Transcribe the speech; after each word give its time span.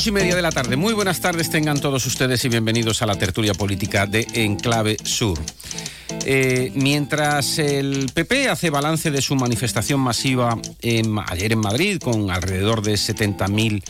Dos 0.00 0.06
y 0.06 0.12
media 0.12 0.34
de 0.34 0.40
la 0.40 0.50
tarde. 0.50 0.76
Muy 0.76 0.94
buenas 0.94 1.20
tardes 1.20 1.50
tengan 1.50 1.78
todos 1.78 2.06
ustedes 2.06 2.42
y 2.46 2.48
bienvenidos 2.48 3.02
a 3.02 3.06
la 3.06 3.16
tertulia 3.16 3.52
política 3.52 4.06
de 4.06 4.26
Enclave 4.32 4.96
Sur. 5.04 5.38
Eh, 6.24 6.72
mientras 6.74 7.58
el 7.58 8.10
PP 8.14 8.48
hace 8.48 8.70
balance 8.70 9.10
de 9.10 9.20
su 9.20 9.36
manifestación 9.36 10.00
masiva 10.00 10.58
ayer 11.26 11.52
en 11.52 11.58
Madrid 11.58 11.98
con 11.98 12.30
alrededor 12.30 12.80
de 12.80 12.94
70.000 12.94 13.82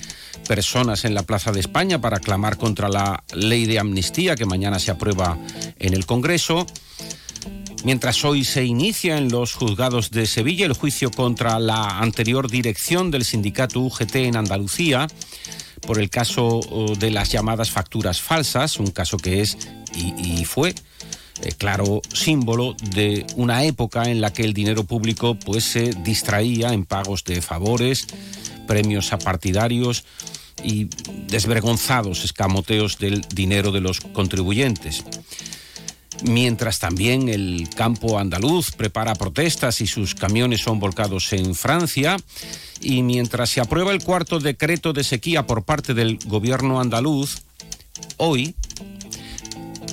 personas 0.48 1.04
en 1.04 1.14
la 1.14 1.22
Plaza 1.22 1.52
de 1.52 1.60
España 1.60 2.00
para 2.00 2.18
clamar 2.18 2.56
contra 2.56 2.88
la 2.88 3.22
ley 3.32 3.66
de 3.66 3.78
amnistía 3.78 4.34
que 4.34 4.46
mañana 4.46 4.80
se 4.80 4.90
aprueba 4.90 5.38
en 5.78 5.94
el 5.94 6.06
Congreso, 6.06 6.66
Mientras 7.82 8.26
hoy 8.26 8.44
se 8.44 8.64
inicia 8.64 9.16
en 9.16 9.30
los 9.30 9.54
juzgados 9.54 10.10
de 10.10 10.26
Sevilla 10.26 10.66
el 10.66 10.74
juicio 10.74 11.10
contra 11.10 11.58
la 11.58 11.98
anterior 11.98 12.50
dirección 12.50 13.10
del 13.10 13.24
sindicato 13.24 13.80
UGT 13.80 14.16
en 14.16 14.36
Andalucía, 14.36 15.06
por 15.86 15.98
el 15.98 16.10
caso 16.10 16.60
de 16.98 17.10
las 17.10 17.30
llamadas 17.30 17.70
facturas 17.70 18.20
falsas, 18.20 18.78
un 18.78 18.88
caso 18.88 19.16
que 19.16 19.40
es 19.40 19.56
y, 19.94 20.44
fue 20.44 20.74
eh, 21.42 21.52
claro 21.56 22.00
símbolo 22.12 22.74
de 22.94 23.26
una 23.36 23.64
época 23.64 24.04
en 24.04 24.20
la 24.20 24.32
que 24.32 24.44
el 24.44 24.52
dinero 24.52 24.84
público 24.84 25.34
pues 25.34 25.64
se 25.64 25.92
distraía 26.04 26.72
en 26.72 26.84
pagos 26.84 27.24
de 27.24 27.42
favores, 27.42 28.06
premios 28.66 29.12
a 29.12 29.18
partidarios 29.18 30.04
y 30.62 30.88
desvergonzados 31.28 32.24
escamoteos 32.24 32.98
del 32.98 33.22
dinero 33.22 33.72
de 33.72 33.80
los 33.80 34.00
contribuyentes. 34.00 35.04
Mientras 36.22 36.78
también 36.78 37.28
el 37.28 37.68
campo 37.74 38.18
andaluz 38.18 38.72
prepara 38.72 39.14
protestas 39.14 39.80
y 39.80 39.86
sus 39.86 40.14
camiones 40.14 40.60
son 40.60 40.78
volcados 40.78 41.32
en 41.32 41.54
Francia, 41.54 42.16
y 42.80 43.02
mientras 43.02 43.50
se 43.50 43.60
aprueba 43.60 43.92
el 43.92 44.02
cuarto 44.02 44.38
decreto 44.38 44.92
de 44.92 45.04
sequía 45.04 45.46
por 45.46 45.64
parte 45.64 45.94
del 45.94 46.18
gobierno 46.26 46.80
andaluz, 46.80 47.42
hoy, 48.18 48.54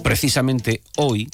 precisamente 0.04 0.82
hoy, 0.98 1.30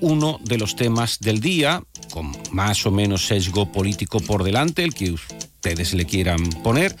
uno 0.00 0.38
de 0.42 0.58
los 0.58 0.76
temas 0.76 1.18
del 1.20 1.40
día, 1.40 1.82
con 2.10 2.32
más 2.52 2.86
o 2.86 2.90
menos 2.90 3.26
sesgo 3.26 3.70
político 3.70 4.20
por 4.20 4.44
delante, 4.44 4.82
el 4.82 4.94
que 4.94 5.12
ustedes 5.12 5.92
le 5.92 6.06
quieran 6.06 6.48
poner, 6.62 6.96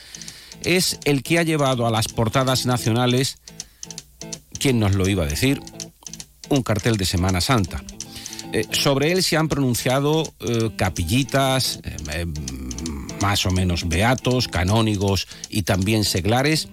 es 0.64 0.98
el 1.04 1.22
que 1.22 1.38
ha 1.38 1.42
llevado 1.42 1.86
a 1.86 1.90
las 1.90 2.08
portadas 2.08 2.66
nacionales, 2.66 3.38
¿quién 4.58 4.78
nos 4.78 4.94
lo 4.94 5.08
iba 5.08 5.24
a 5.24 5.28
decir? 5.28 5.60
Un 6.52 6.62
cartel 6.62 6.98
de 6.98 7.06
Semana 7.06 7.40
Santa. 7.40 7.82
Eh, 8.52 8.66
sobre 8.72 9.10
él 9.10 9.22
se 9.22 9.38
han 9.38 9.48
pronunciado 9.48 10.30
eh, 10.40 10.70
capillitas, 10.76 11.80
eh, 11.82 12.26
más 13.22 13.46
o 13.46 13.50
menos 13.50 13.88
beatos, 13.88 14.48
canónigos 14.48 15.28
y 15.48 15.62
también 15.62 16.04
seglares, 16.04 16.68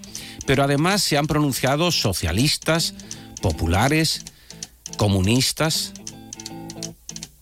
pero 0.45 0.63
además 0.63 1.01
se 1.01 1.17
han 1.17 1.27
pronunciado 1.27 1.91
socialistas, 1.91 2.93
populares, 3.41 4.25
comunistas, 4.97 5.93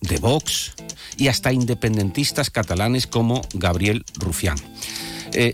de 0.01 0.19
Vox 0.19 0.75
y 1.17 1.29
hasta 1.29 1.51
independentistas 1.51 2.51
catalanes 2.51 3.07
como 3.07 3.41
Gabriel 3.55 4.05
Rufián. 4.13 4.57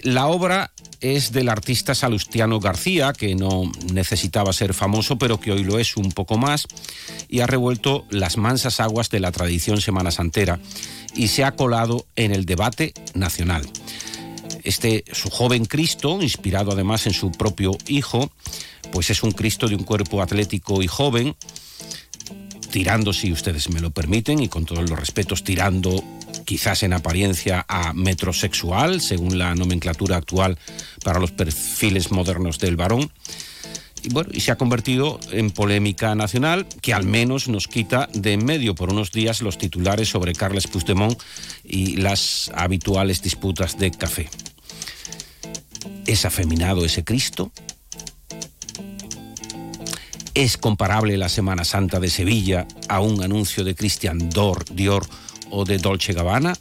La 0.04 0.28
obra 0.28 0.73
es 1.04 1.34
del 1.34 1.50
artista 1.50 1.94
Salustiano 1.94 2.62
García, 2.62 3.12
que 3.12 3.36
no 3.36 3.70
necesitaba 3.92 4.54
ser 4.54 4.74
famoso, 4.74 5.18
pero 5.18 5.38
que 5.38 5.52
hoy 5.52 5.64
lo 5.66 5.78
es 5.78 5.98
un 5.98 6.14
poco 6.14 6.38
más, 6.38 6.66
y 7.28 7.42
ha 7.42 7.48
revuelto 7.48 8.06
las 8.10 8.38
mansas 8.38 8.80
aguas 8.80 9.10
de 9.10 9.20
la 9.20 9.34
tradición 9.34 9.82
semana 9.82 10.12
santera 10.12 10.60
y 11.14 11.28
se 11.28 11.44
ha 11.44 11.58
colado 11.58 12.06
en 12.16 12.32
el 12.32 12.46
debate 12.46 12.94
nacional. 13.14 13.70
Este, 14.64 15.04
su 15.12 15.30
joven 15.30 15.66
Cristo, 15.66 16.22
inspirado 16.22 16.72
además 16.72 17.06
en 17.06 17.14
su 17.14 17.34
propio 17.34 17.78
hijo, 17.88 18.32
pues 18.94 19.10
es 19.10 19.24
un 19.24 19.34
Cristo 19.34 19.68
de 19.68 19.76
un 19.76 19.84
cuerpo 19.84 20.22
atlético 20.22 20.82
y 20.82 20.88
joven, 20.88 21.36
tirando, 22.72 23.12
si 23.12 23.34
ustedes 23.34 23.70
me 23.70 23.82
lo 23.82 23.92
permiten, 23.92 24.40
y 24.40 24.48
con 24.48 24.66
todos 24.66 24.90
los 24.90 24.98
respetos, 24.98 25.44
tirando 25.44 26.02
quizás 26.46 26.84
en 26.84 26.94
apariencia 26.94 27.66
a 27.68 27.94
metrosexual, 27.94 29.02
según 29.02 29.38
la 29.38 29.56
nomenclatura 29.56 30.18
actual 30.18 30.58
para 31.04 31.20
los 31.20 31.32
perfiles 31.32 32.12
modernos 32.12 32.60
del 32.60 32.76
varón 32.76 33.12
y 34.04 34.10
bueno, 34.10 34.30
y 34.34 34.42
se 34.42 34.52
ha 34.52 34.58
convertido 34.58 35.20
en 35.32 35.50
polémica 35.50 36.14
nacional 36.14 36.68
que 36.82 36.94
al 36.94 37.06
menos 37.06 37.48
nos 37.48 37.68
quita 37.68 38.10
de 38.14 38.34
en 38.34 38.44
medio 38.44 38.76
por 38.76 38.92
unos 38.92 39.12
días 39.12 39.42
los 39.42 39.58
titulares 39.58 40.10
sobre 40.10 40.34
Carles 40.34 40.68
Puigdemont 40.68 41.18
y 41.64 41.98
las 41.98 42.52
habituales 42.54 43.22
disputas 43.22 43.80
de 43.80 43.92
café. 43.92 44.30
¿Es 46.06 46.26
afeminado 46.26 46.84
ese 46.84 47.06
Cristo? 47.06 47.52
¿Es 50.34 50.58
comparable 50.58 51.16
la 51.16 51.30
Semana 51.30 51.64
Santa 51.64 52.02
de 52.02 52.10
Sevilla 52.10 52.68
a 52.90 53.00
un 53.00 53.24
anuncio 53.24 53.64
de 53.64 53.76
Christian 53.76 54.30
Dior 54.30 55.08
o 55.54 55.66
de 55.66 55.78
Dolce 55.78 56.14
Gabbana? 56.14 56.58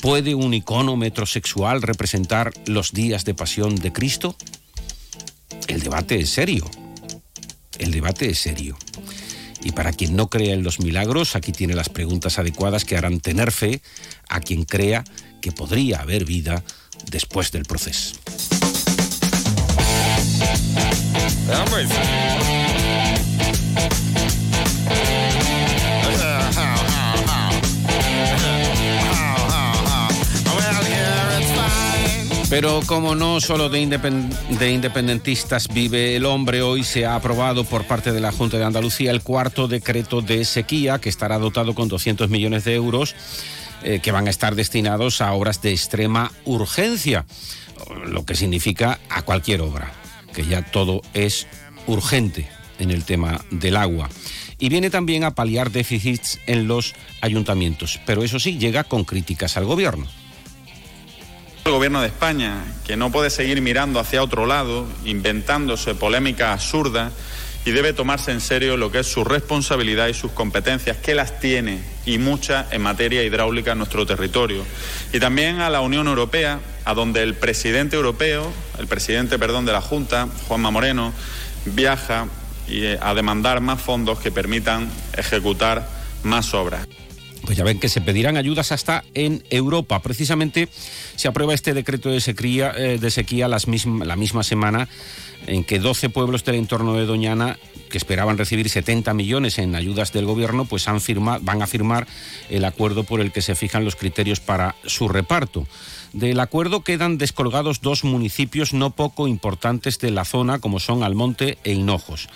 ¿Puede 0.00 0.34
un 0.34 0.54
icono 0.54 0.96
metrosexual 0.96 1.82
representar 1.82 2.52
los 2.66 2.92
días 2.92 3.24
de 3.24 3.34
pasión 3.34 3.74
de 3.74 3.92
Cristo? 3.92 4.36
el 5.68 5.80
debate 5.80 6.20
es 6.20 6.30
serio. 6.30 6.68
El 7.78 7.90
debate 7.90 8.30
es 8.30 8.38
serio. 8.38 8.76
Y 9.62 9.72
para 9.72 9.92
quien 9.92 10.14
no 10.16 10.30
crea 10.30 10.54
en 10.54 10.62
los 10.62 10.80
milagros, 10.80 11.34
aquí 11.34 11.52
tiene 11.52 11.74
las 11.74 11.88
preguntas 11.88 12.38
adecuadas 12.38 12.84
que 12.84 12.96
harán 12.96 13.20
tener 13.20 13.50
fe 13.50 13.82
a 14.28 14.40
quien 14.40 14.64
crea 14.64 15.04
que 15.40 15.52
podría 15.52 16.00
haber 16.00 16.24
vida 16.24 16.62
después 17.10 17.50
del 17.50 17.64
proceso. 17.64 18.16
Pero 32.48 32.80
como 32.86 33.16
no 33.16 33.40
solo 33.40 33.68
de, 33.68 33.80
independentistas 33.80 35.66
vive 35.68 36.14
el 36.14 36.24
hombre, 36.24 36.62
hoy 36.62 36.84
se 36.84 37.04
ha 37.04 37.16
aprobado 37.16 37.64
por 37.64 37.84
parte 37.84 38.12
de 38.12 38.20
la 38.20 38.30
Junta 38.30 38.56
de 38.56 38.64
Andalucía 38.64 39.10
el 39.10 39.22
cuarto 39.22 39.66
decreto 39.66 40.22
de 40.22 40.44
sequía 40.44 41.00
que 41.00 41.08
estará 41.08 41.38
dotado 41.38 41.74
con 41.74 41.88
200 41.88 42.30
millones 42.30 42.64
de 42.64 42.74
euros 42.74 43.16
eh, 43.82 43.98
que 44.00 44.12
van 44.12 44.28
a 44.28 44.30
estar 44.30 44.54
destinados 44.54 45.20
a 45.20 45.32
obras 45.32 45.60
de 45.60 45.72
extrema 45.72 46.30
urgencia, 46.44 47.26
lo 48.06 48.24
que 48.24 48.36
significa 48.36 49.00
a 49.10 49.22
cualquier 49.22 49.60
obra, 49.60 49.92
que 50.32 50.46
ya 50.46 50.62
todo 50.62 51.02
es 51.14 51.48
urgente 51.88 52.48
en 52.78 52.92
el 52.92 53.04
tema 53.04 53.44
del 53.50 53.76
agua. 53.76 54.08
Y 54.58 54.68
viene 54.68 54.88
también 54.88 55.24
a 55.24 55.34
paliar 55.34 55.72
déficits 55.72 56.38
en 56.46 56.68
los 56.68 56.94
ayuntamientos, 57.20 58.00
pero 58.06 58.22
eso 58.22 58.38
sí, 58.38 58.56
llega 58.56 58.84
con 58.84 59.04
críticas 59.04 59.56
al 59.56 59.64
gobierno. 59.64 60.06
El 61.66 61.72
gobierno 61.72 62.00
de 62.00 62.06
España, 62.06 62.62
que 62.86 62.96
no 62.96 63.10
puede 63.10 63.28
seguir 63.28 63.60
mirando 63.60 63.98
hacia 63.98 64.22
otro 64.22 64.46
lado, 64.46 64.86
inventándose 65.04 65.96
polémicas 65.96 66.52
absurdas 66.52 67.12
y 67.64 67.72
debe 67.72 67.92
tomarse 67.92 68.30
en 68.30 68.40
serio 68.40 68.76
lo 68.76 68.92
que 68.92 69.00
es 69.00 69.08
su 69.08 69.24
responsabilidad 69.24 70.06
y 70.06 70.14
sus 70.14 70.30
competencias, 70.30 70.96
que 70.98 71.16
las 71.16 71.40
tiene 71.40 71.80
y 72.04 72.18
muchas 72.18 72.72
en 72.72 72.82
materia 72.82 73.24
hidráulica 73.24 73.72
en 73.72 73.78
nuestro 73.78 74.06
territorio. 74.06 74.64
Y 75.12 75.18
también 75.18 75.58
a 75.58 75.68
la 75.68 75.80
Unión 75.80 76.06
Europea, 76.06 76.60
a 76.84 76.94
donde 76.94 77.24
el 77.24 77.34
presidente 77.34 77.96
europeo, 77.96 78.48
el 78.78 78.86
presidente, 78.86 79.36
perdón, 79.36 79.66
de 79.66 79.72
la 79.72 79.80
Junta, 79.80 80.28
Juanma 80.46 80.70
Moreno, 80.70 81.12
viaja 81.64 82.28
eh, 82.68 82.96
a 83.02 83.12
demandar 83.12 83.60
más 83.60 83.82
fondos 83.82 84.20
que 84.20 84.30
permitan 84.30 84.88
ejecutar 85.16 85.88
más 86.22 86.54
obras. 86.54 86.86
Pues 87.46 87.56
ya 87.56 87.64
ven 87.64 87.78
que 87.78 87.88
se 87.88 88.00
pedirán 88.00 88.36
ayudas 88.36 88.72
hasta 88.72 89.04
en 89.14 89.44
Europa. 89.50 90.02
Precisamente 90.02 90.68
se 91.14 91.28
aprueba 91.28 91.54
este 91.54 91.74
decreto 91.74 92.10
de 92.10 92.20
sequía, 92.20 92.74
eh, 92.76 92.98
la 92.98 94.16
misma 94.16 94.42
semana 94.42 94.88
en 95.46 95.62
que 95.64 95.78
12 95.78 96.10
pueblos 96.10 96.44
del 96.44 96.56
entorno 96.56 96.94
de 96.94 97.06
Doñana, 97.06 97.56
que 97.88 97.98
esperaban 97.98 98.36
recibir 98.36 98.68
70 98.68 99.14
millones 99.14 99.58
en 99.58 99.76
ayudas 99.76 100.12
del 100.12 100.26
gobierno, 100.26 100.64
pues 100.64 100.88
han 100.88 101.00
van 101.40 101.62
a 101.62 101.66
firmar 101.68 102.08
el 102.50 102.64
acuerdo 102.64 103.04
por 103.04 103.20
el 103.20 103.30
que 103.30 103.42
se 103.42 103.54
fijan 103.54 103.84
los 103.84 103.94
criterios 103.94 104.40
para 104.40 104.74
su 104.84 105.08
reparto. 105.08 105.68
Del 106.12 106.40
acuerdo 106.40 106.82
quedan 106.82 107.16
descolgados 107.16 107.80
dos 107.80 108.02
municipios 108.02 108.72
no 108.72 108.90
poco 108.90 109.28
importantes 109.28 109.98
de 110.00 110.10
la 110.10 110.24
zona, 110.24 110.58
como 110.58 110.80
son 110.80 111.04
Almonte 111.04 111.58
e 111.62 111.72
Hinojos. 111.72 112.28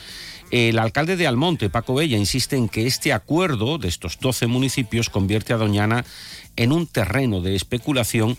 El 0.50 0.81
alcalde 0.81 1.17
de 1.17 1.29
Almonte, 1.29 1.70
Paco 1.70 1.94
Bella, 1.94 2.19
insiste 2.19 2.56
en 2.56 2.69
que 2.69 2.87
este 2.87 3.12
acuerdo 3.12 3.79
de 3.79 3.88
estos 3.88 4.19
12 4.19 4.49
municipios 4.49 5.08
convierte 5.08 5.52
a 5.52 5.56
Doñana 5.56 6.05
en 6.56 6.73
un 6.73 6.88
terreno 6.88 7.41
de 7.41 7.55
especulación 7.55 8.37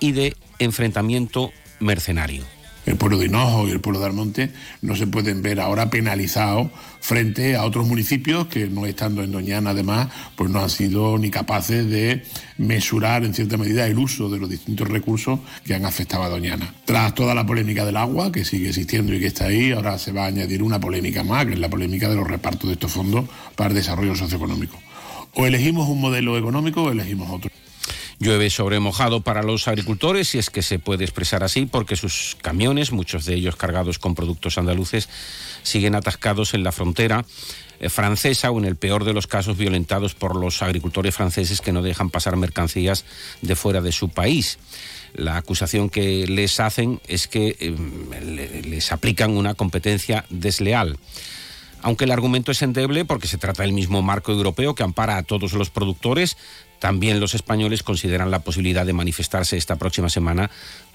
y 0.00 0.12
de 0.12 0.36
enfrentamiento 0.58 1.52
mercenario. 1.78 2.44
El 2.86 2.96
pueblo 2.96 3.18
de 3.18 3.26
Hinojo 3.26 3.68
y 3.68 3.70
el 3.70 3.80
pueblo 3.80 4.00
de 4.00 4.06
Almonte 4.06 4.50
no 4.80 4.96
se 4.96 5.06
pueden 5.06 5.42
ver 5.42 5.60
ahora 5.60 5.90
penalizados 5.90 6.68
frente 7.00 7.56
a 7.56 7.64
otros 7.64 7.86
municipios 7.86 8.46
que 8.48 8.68
no 8.68 8.86
estando 8.86 9.22
en 9.22 9.32
Doñana 9.32 9.70
además 9.70 10.08
pues 10.36 10.50
no 10.50 10.60
han 10.60 10.70
sido 10.70 11.18
ni 11.18 11.30
capaces 11.30 11.88
de 11.88 12.24
mesurar 12.58 13.24
en 13.24 13.34
cierta 13.34 13.56
medida 13.56 13.86
el 13.86 13.98
uso 13.98 14.28
de 14.28 14.38
los 14.38 14.48
distintos 14.48 14.88
recursos 14.88 15.40
que 15.64 15.74
han 15.74 15.84
afectado 15.84 16.22
a 16.24 16.28
Doñana. 16.28 16.74
Tras 16.84 17.14
toda 17.14 17.34
la 17.34 17.46
polémica 17.46 17.84
del 17.84 17.96
agua 17.96 18.32
que 18.32 18.44
sigue 18.44 18.68
existiendo 18.68 19.14
y 19.14 19.20
que 19.20 19.26
está 19.26 19.46
ahí, 19.46 19.72
ahora 19.72 19.98
se 19.98 20.12
va 20.12 20.24
a 20.24 20.26
añadir 20.26 20.62
una 20.62 20.80
polémica 20.80 21.24
más, 21.24 21.46
que 21.46 21.52
es 21.52 21.58
la 21.58 21.70
polémica 21.70 22.08
de 22.08 22.16
los 22.16 22.26
repartos 22.26 22.68
de 22.68 22.74
estos 22.74 22.92
fondos 22.92 23.26
para 23.56 23.70
el 23.70 23.76
desarrollo 23.76 24.14
socioeconómico. 24.14 24.78
O 25.34 25.46
elegimos 25.46 25.88
un 25.88 26.00
modelo 26.00 26.36
económico 26.36 26.82
o 26.82 26.92
elegimos 26.92 27.30
otro. 27.30 27.51
Llueve 28.18 28.50
sobre 28.50 28.80
mojado 28.80 29.22
para 29.22 29.42
los 29.42 29.68
agricultores, 29.68 30.28
si 30.28 30.38
es 30.38 30.50
que 30.50 30.62
se 30.62 30.78
puede 30.78 31.04
expresar 31.04 31.42
así, 31.42 31.66
porque 31.66 31.96
sus 31.96 32.36
camiones, 32.40 32.92
muchos 32.92 33.24
de 33.24 33.34
ellos 33.34 33.56
cargados 33.56 33.98
con 33.98 34.14
productos 34.14 34.58
andaluces, 34.58 35.08
siguen 35.62 35.94
atascados 35.94 36.54
en 36.54 36.62
la 36.64 36.72
frontera 36.72 37.24
eh, 37.80 37.88
francesa 37.88 38.50
o 38.50 38.58
en 38.58 38.64
el 38.64 38.76
peor 38.76 39.04
de 39.04 39.12
los 39.12 39.26
casos 39.26 39.56
violentados 39.56 40.14
por 40.14 40.36
los 40.36 40.62
agricultores 40.62 41.14
franceses 41.14 41.60
que 41.60 41.72
no 41.72 41.82
dejan 41.82 42.10
pasar 42.10 42.36
mercancías 42.36 43.04
de 43.40 43.56
fuera 43.56 43.80
de 43.80 43.92
su 43.92 44.08
país. 44.08 44.58
La 45.14 45.36
acusación 45.36 45.90
que 45.90 46.26
les 46.26 46.60
hacen 46.60 47.00
es 47.06 47.26
que 47.26 47.56
eh, 47.58 48.62
les 48.64 48.92
aplican 48.92 49.36
una 49.36 49.54
competencia 49.54 50.24
desleal 50.30 50.98
aunque 51.82 52.04
el 52.04 52.12
argumento 52.12 52.52
es 52.52 52.62
endeble 52.62 53.04
porque 53.04 53.26
se 53.26 53.38
trata 53.38 53.62
del 53.62 53.72
mismo 53.72 54.02
marco 54.02 54.32
europeo 54.32 54.74
que 54.74 54.82
ampara 54.82 55.16
a 55.16 55.22
todos 55.22 55.52
los 55.52 55.70
productores, 55.70 56.36
también 56.78 57.20
los 57.20 57.34
españoles 57.34 57.82
consideran 57.82 58.30
la 58.30 58.40
posibilidad 58.40 58.86
de 58.86 58.92
manifestarse 58.92 59.56
esta 59.56 59.76
próxima 59.76 60.08
semana 60.08 60.50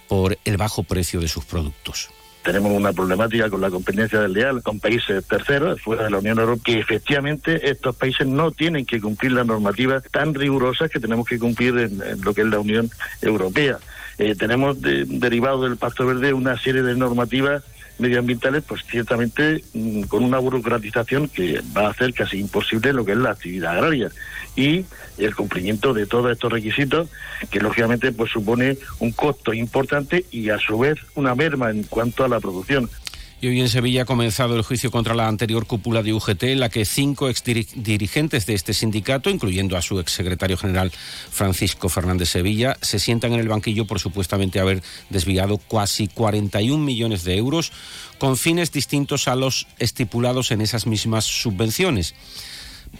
por 0.07 0.37
el 0.45 0.57
bajo 0.57 0.83
precio 0.83 1.19
de 1.19 1.27
sus 1.27 1.45
productos 1.45 2.09
tenemos 2.47 2.71
una 2.71 2.93
problemática 2.93 3.49
con 3.49 3.59
la 3.59 3.69
competencia 3.69 4.21
desleal 4.21 4.63
con 4.63 4.79
países 4.79 5.25
terceros 5.27 5.81
fuera 5.81 6.05
de 6.05 6.11
la 6.11 6.19
Unión 6.19 6.39
Europea, 6.39 6.63
que 6.63 6.79
efectivamente 6.79 7.69
estos 7.69 7.93
países 7.97 8.25
no 8.25 8.51
tienen 8.51 8.85
que 8.85 9.01
cumplir 9.01 9.33
las 9.33 9.45
normativas 9.45 10.01
tan 10.11 10.33
rigurosas 10.33 10.89
que 10.89 11.01
tenemos 11.01 11.27
que 11.27 11.39
cumplir 11.39 11.77
en, 11.77 12.21
lo 12.21 12.33
que 12.33 12.41
es 12.41 12.47
la 12.47 12.59
Unión 12.59 12.89
Europea. 13.21 13.79
Eh, 14.17 14.33
tenemos 14.35 14.81
derivado 14.81 15.63
del 15.63 15.75
Pacto 15.75 16.05
Verde 16.05 16.31
una 16.31 16.57
serie 16.57 16.83
de 16.83 16.95
normativas 16.95 17.63
medioambientales, 17.99 18.63
pues 18.63 18.83
ciertamente 18.89 19.63
mm, 19.73 20.03
con 20.03 20.23
una 20.23 20.39
burocratización 20.39 21.27
que 21.29 21.61
va 21.75 21.87
a 21.87 21.89
hacer 21.89 22.13
casi 22.13 22.39
imposible 22.39 22.93
lo 22.93 23.05
que 23.05 23.13
es 23.13 23.17
la 23.17 23.31
actividad 23.31 23.73
agraria 23.73 24.09
y 24.55 24.85
el 25.17 25.35
cumplimiento 25.35 25.93
de 25.93 26.05
todos 26.05 26.31
estos 26.31 26.51
requisitos, 26.51 27.09
que 27.49 27.59
lógicamente 27.59 28.11
pues 28.11 28.31
supone 28.31 28.77
un 28.99 29.11
costo 29.11 29.53
importante 29.53 30.25
y 30.31 30.49
a 30.49 30.59
su 30.59 30.79
vez 30.79 30.97
una 31.15 31.35
merma 31.35 31.69
en 31.69 31.83
cuanto 31.83 32.23
a 32.23 32.27
la 32.27 32.39
producción. 32.39 32.89
Y 33.39 33.47
hoy 33.47 33.61
en 33.61 33.69
Sevilla 33.69 34.01
ha 34.01 34.05
comenzado 34.05 34.55
el 34.55 34.63
juicio 34.63 34.89
contra 34.89 35.13
la 35.13 35.27
anterior 35.27 35.67
cúpula 35.67 36.01
de 36.01 36.11
UGT, 36.11 36.41
en 36.43 36.59
la 36.59 36.69
que 36.69 36.85
cinco 36.85 37.29
exdirigentes 37.29 38.47
de 38.47 38.55
este 38.55 38.73
sindicato, 38.73 39.29
incluyendo 39.29 39.77
a 39.77 39.83
su 39.83 39.99
exsecretario 39.99 40.57
general 40.57 40.91
Francisco 41.29 41.87
Fernández 41.87 42.29
Sevilla, 42.29 42.77
se 42.81 42.97
sientan 42.97 43.33
en 43.33 43.39
el 43.39 43.47
banquillo 43.47 43.85
por 43.85 43.99
supuestamente 43.99 44.59
haber 44.59 44.81
desviado 45.11 45.59
casi 45.59 46.07
41 46.07 46.83
millones 46.83 47.23
de 47.23 47.37
euros 47.37 47.71
con 48.17 48.37
fines 48.37 48.71
distintos 48.71 49.27
a 49.27 49.35
los 49.35 49.67
estipulados 49.77 50.49
en 50.49 50.61
esas 50.61 50.87
mismas 50.87 51.25
subvenciones. 51.25 52.15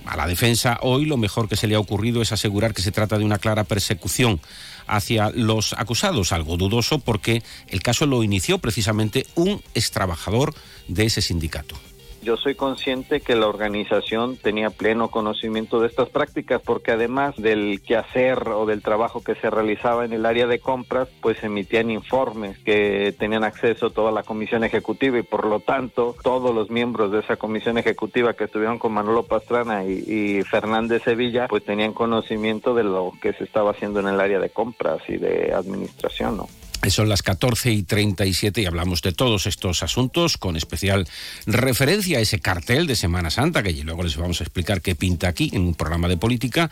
A 0.06 0.16
la 0.16 0.28
defensa 0.28 0.80
hoy 0.82 1.06
lo 1.06 1.18
mejor 1.18 1.50
que 1.50 1.56
se 1.56 1.68
le 1.68 1.76
ha 1.76 1.80
ocurrido 1.80 2.22
es 2.22 2.32
asegurar 2.32 2.74
que 2.74 2.82
se 2.82 2.92
trata 2.92 3.18
de 3.18 3.26
una 3.26 3.40
clara 3.40 3.64
persecución 3.64 4.40
hacia 4.88 5.30
los 5.32 5.74
acusados, 5.74 6.32
algo 6.32 6.58
dudoso 6.58 7.00
porque 7.00 7.44
el 7.68 7.82
caso 7.82 8.06
lo 8.06 8.24
inició 8.24 8.60
precisamente 8.60 9.28
un 9.36 9.62
extrabajador 9.74 10.56
de 10.88 11.06
ese 11.06 11.22
sindicato. 11.22 11.78
Yo 12.28 12.36
soy 12.36 12.56
consciente 12.56 13.22
que 13.22 13.38
la 13.38 13.48
organización 13.48 14.36
tenía 14.36 14.70
pleno 14.70 15.10
conocimiento 15.10 15.80
de 15.80 15.88
estas 15.88 16.10
prácticas 16.10 16.62
porque 16.62 16.92
además 16.92 17.38
del 17.38 17.82
quehacer 17.82 18.50
o 18.50 18.66
del 18.66 18.82
trabajo 18.82 19.24
que 19.24 19.36
se 19.36 19.50
realizaba 19.50 20.04
en 20.04 20.12
el 20.12 20.26
área 20.26 20.46
de 20.46 20.60
compras, 20.60 21.08
pues 21.22 21.42
emitían 21.42 21.90
informes 21.90 22.58
que 22.58 23.16
tenían 23.18 23.46
acceso 23.46 23.92
toda 23.92 24.12
la 24.12 24.24
comisión 24.24 24.66
ejecutiva 24.66 25.18
y 25.18 25.24
por 25.24 25.46
lo 25.46 25.62
tanto 25.62 26.18
todos 26.22 26.54
los 26.54 26.70
miembros 26.70 27.14
de 27.14 27.20
esa 27.20 27.38
comisión 27.38 27.78
ejecutiva 27.78 28.34
que 28.34 28.44
estuvieron 28.44 28.78
con 28.78 28.92
Manolo 28.92 29.24
Pastrana 29.24 29.86
y, 29.86 30.04
y 30.06 30.44
Fernández 30.44 31.04
Sevilla, 31.04 31.48
pues 31.48 31.64
tenían 31.64 31.94
conocimiento 31.94 32.76
de 32.76 32.84
lo 32.84 33.14
que 33.22 33.32
se 33.32 33.46
estaba 33.46 33.72
haciendo 33.72 34.02
en 34.02 34.10
el 34.10 34.20
área 34.20 34.40
de 34.40 34.50
compras 34.50 35.00
y 35.08 35.16
de 35.16 35.54
administración, 35.54 36.36
¿no? 36.36 36.48
Son 36.90 37.10
las 37.10 37.22
14 37.22 37.72
y 37.72 37.84
37 37.84 38.62
y 38.62 38.66
hablamos 38.66 39.02
de 39.02 39.12
todos 39.12 39.46
estos 39.46 39.84
asuntos 39.84 40.38
con 40.38 40.56
especial 40.56 41.08
referencia 41.46 42.18
a 42.18 42.22
ese 42.22 42.40
cartel 42.40 42.88
de 42.88 42.96
Semana 42.96 43.30
Santa, 43.30 43.62
que 43.62 43.74
luego 43.84 44.04
les 44.04 44.16
vamos 44.16 44.40
a 44.40 44.46
explicar 44.46 44.82
qué 44.82 44.96
pinta 44.96 45.28
aquí 45.28 45.52
en 45.54 45.64
un 45.64 45.76
programa 45.76 46.08
de 46.08 46.18
política. 46.18 46.72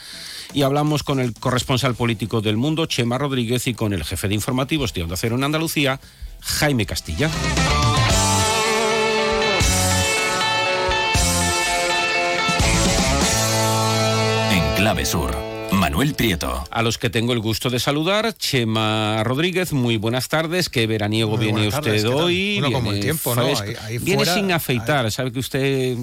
Y 0.54 0.62
hablamos 0.62 1.04
con 1.04 1.20
el 1.20 1.34
corresponsal 1.34 1.96
político 1.96 2.42
del 2.42 2.56
mundo, 2.56 2.86
Chema 2.86 3.18
Rodríguez, 3.18 3.68
y 3.68 3.74
con 3.74 3.94
el 3.94 4.04
jefe 4.04 4.28
de 4.28 4.36
informativos 4.36 4.94
de 4.94 5.04
Onda 5.04 5.18
Cero 5.18 5.36
en 5.36 5.44
Andalucía, 5.44 6.00
Jaime 6.40 6.86
Castilla. 6.86 7.30
En 14.52 14.76
Clave 14.76 15.06
Sur 15.06 15.55
Manuel 15.96 16.14
Prieto. 16.14 16.62
A 16.72 16.82
los 16.82 16.98
que 16.98 17.10
tengo 17.10 17.32
el 17.32 17.40
gusto 17.40 17.70
de 17.70 17.80
saludar, 17.80 18.36
Chema 18.38 19.24
Rodríguez, 19.24 19.72
muy 19.72 19.96
buenas 19.96 20.28
tardes. 20.28 20.68
¿Qué 20.68 20.88
veraniego 20.88 21.38
viene 21.38 21.70
usted 21.70 22.06
hoy? 22.10 22.60
Bueno, 22.60 22.76
como 22.76 22.92
el 22.92 23.00
tiempo, 23.00 23.34
¿no? 23.34 23.48
viene 24.02 24.26
sin 24.26 24.52
afeitar, 24.52 25.10
sabe 25.10 25.32
que 25.32 25.40
usted... 25.40 25.62
Eh, 25.64 25.98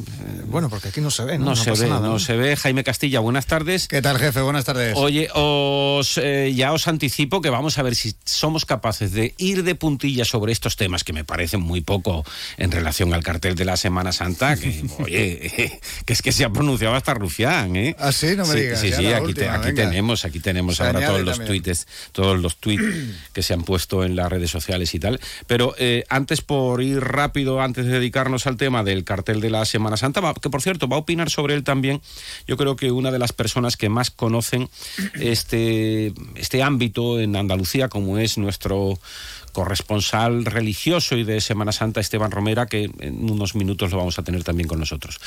bueno, 0.46 0.70
porque 0.70 0.88
aquí 0.88 1.02
no 1.02 1.10
se 1.10 1.24
ve, 1.24 1.38
¿no? 1.38 1.44
No, 1.44 1.56
se 1.56 1.72
ve, 1.72 1.88
no 1.88 2.18
se 2.18 2.36
ve. 2.38 2.56
Jaime 2.56 2.84
Castilla, 2.84 3.20
buenas 3.20 3.44
tardes. 3.44 3.86
¿Qué 3.86 4.00
tal, 4.00 4.16
jefe? 4.18 4.40
Buenas 4.40 4.64
tardes. 4.64 4.96
Oye, 4.96 5.28
os, 5.34 6.16
eh, 6.16 6.54
ya 6.54 6.72
os 6.72 6.88
anticipo 6.88 7.42
que 7.42 7.50
vamos 7.50 7.76
a 7.76 7.82
ver 7.82 7.94
si 7.94 8.14
somos 8.24 8.64
capaces 8.64 9.12
de 9.12 9.34
ir 9.36 9.62
de 9.62 9.74
puntilla 9.74 10.24
sobre 10.24 10.52
estos 10.52 10.76
temas 10.76 11.04
que 11.04 11.12
me 11.12 11.24
parecen 11.24 11.60
muy 11.60 11.82
poco 11.82 12.24
en 12.56 12.70
relación 12.70 13.12
al 13.12 13.22
cartel 13.22 13.56
de 13.56 13.66
la 13.66 13.76
Semana 13.76 14.12
Santa, 14.12 14.56
que, 14.56 14.84
oye, 15.00 15.80
que 16.06 16.12
es 16.14 16.22
que 16.22 16.32
se 16.32 16.46
ha 16.46 16.50
pronunciado 16.50 16.94
hasta 16.94 17.12
Rufián, 17.12 17.76
¿eh? 17.76 17.94
Ah, 17.98 18.10
sí, 18.10 18.28
no 18.38 18.46
me 18.46 18.54
digas. 18.54 18.80
Sí, 18.80 18.90
sí, 18.90 19.12
aquí, 19.12 19.34
aquí 19.42 19.81
tenemos, 19.86 20.24
aquí 20.24 20.40
tenemos 20.40 20.80
ahora 20.80 21.06
todos 21.06 21.22
los 21.22 21.44
tweets, 21.44 21.86
todos 22.12 22.40
los 22.40 22.56
tweets 22.56 22.82
que 23.32 23.42
se 23.42 23.54
han 23.54 23.64
puesto 23.64 24.04
en 24.04 24.16
las 24.16 24.30
redes 24.30 24.50
sociales 24.50 24.94
y 24.94 24.98
tal. 24.98 25.20
Pero 25.46 25.74
eh, 25.78 26.04
antes, 26.08 26.40
por 26.40 26.82
ir 26.82 27.00
rápido, 27.00 27.60
antes 27.60 27.86
de 27.86 27.92
dedicarnos 27.92 28.46
al 28.46 28.56
tema 28.56 28.82
del 28.84 29.04
cartel 29.04 29.40
de 29.40 29.50
la 29.50 29.64
Semana 29.64 29.96
Santa, 29.96 30.20
que 30.40 30.50
por 30.50 30.62
cierto 30.62 30.88
va 30.88 30.96
a 30.96 31.00
opinar 31.00 31.30
sobre 31.30 31.54
él 31.54 31.64
también, 31.64 32.00
yo 32.46 32.56
creo 32.56 32.76
que 32.76 32.90
una 32.90 33.10
de 33.10 33.18
las 33.18 33.32
personas 33.32 33.76
que 33.76 33.88
más 33.88 34.10
conocen 34.10 34.68
este, 35.14 36.12
este 36.36 36.62
ámbito 36.62 37.20
en 37.20 37.36
Andalucía, 37.36 37.88
como 37.88 38.18
es 38.18 38.38
nuestro 38.38 38.98
corresponsal 39.52 40.44
religioso 40.44 41.16
y 41.16 41.24
de 41.24 41.40
Semana 41.40 41.72
Santa, 41.72 42.00
Esteban 42.00 42.30
Romera, 42.30 42.66
que 42.66 42.90
en 42.98 43.30
unos 43.30 43.54
minutos 43.54 43.90
lo 43.90 43.98
vamos 43.98 44.18
a 44.18 44.22
tener 44.22 44.44
también 44.44 44.68
con 44.68 44.78
nosotros. 44.80 45.20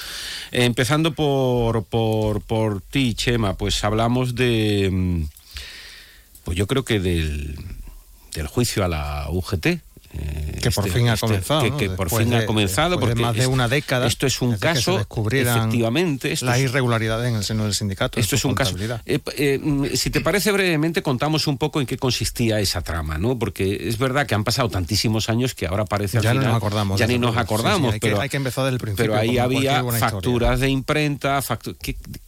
empezando 0.51 1.13
por, 1.13 1.83
por, 1.83 2.41
por 2.41 2.81
ti, 2.81 3.13
Chema, 3.13 3.55
pues 3.55 3.83
hablamos 3.83 4.35
de, 4.35 4.89
mm, 4.91 5.23
pues 6.43 6.57
yo 6.57 6.67
creo 6.67 6.83
que 6.83 6.99
del, 6.99 7.55
del 8.33 8.47
juicio 8.47 8.83
a 8.83 8.87
la 8.87 9.27
UGT, 9.29 9.65
eh, 9.65 9.79
que 10.65 10.71
por 10.71 10.87
este, 10.87 10.99
fin 10.99 11.09
ha 11.09 11.13
este, 11.13 11.27
comenzado. 11.27 11.77
Que, 11.77 11.89
por 11.89 12.09
fin 12.09 12.33
ha 12.33 12.45
comenzado. 12.45 12.99
porque 12.99 13.15
más 13.15 13.35
de 13.35 13.47
una 13.47 13.67
década. 13.67 14.07
Esto 14.07 14.25
es 14.25 14.41
un 14.41 14.57
caso. 14.57 14.99
efectivamente. 14.99 16.31
Esto 16.31 16.45
las 16.45 16.59
irregularidades 16.59 17.29
en 17.29 17.35
el 17.35 17.43
seno 17.43 17.63
del 17.63 17.73
sindicato. 17.73 18.19
Esto 18.19 18.35
es 18.35 18.45
un 18.45 18.55
caso. 18.55 18.75
Eh, 19.05 19.19
eh, 19.37 19.59
mm, 19.61 19.85
si 19.93 20.09
te 20.09 20.21
parece 20.21 20.51
brevemente, 20.51 21.01
contamos 21.01 21.47
un 21.47 21.57
poco 21.57 21.81
en 21.81 21.87
qué 21.87 21.97
consistía 21.97 22.59
esa 22.59 22.81
trama, 22.81 23.17
¿no? 23.17 23.37
Porque 23.37 23.87
es 23.87 23.97
verdad 23.97 24.25
que 24.25 24.35
han 24.35 24.43
pasado 24.43 24.69
tantísimos 24.69 25.29
años 25.29 25.53
que 25.53 25.67
ahora 25.67 25.85
parece. 25.85 26.19
Ya 26.21 26.33
no 26.33 26.41
nos 26.41 26.55
acordamos. 26.55 26.99
Ya 26.99 27.07
ni 27.07 27.19
nos 27.19 27.37
acordamos. 27.37 27.93
hay, 27.93 27.99
pero, 27.99 28.17
que, 28.17 28.23
hay 28.23 28.29
que 28.29 28.37
empezar 28.37 28.65
desde 28.65 28.75
el 28.75 28.81
principio. 28.81 29.11
Pero 29.11 29.19
ahí 29.19 29.37
había 29.37 29.83
facturas 29.99 30.59
de 30.59 30.69
imprenta. 30.69 31.43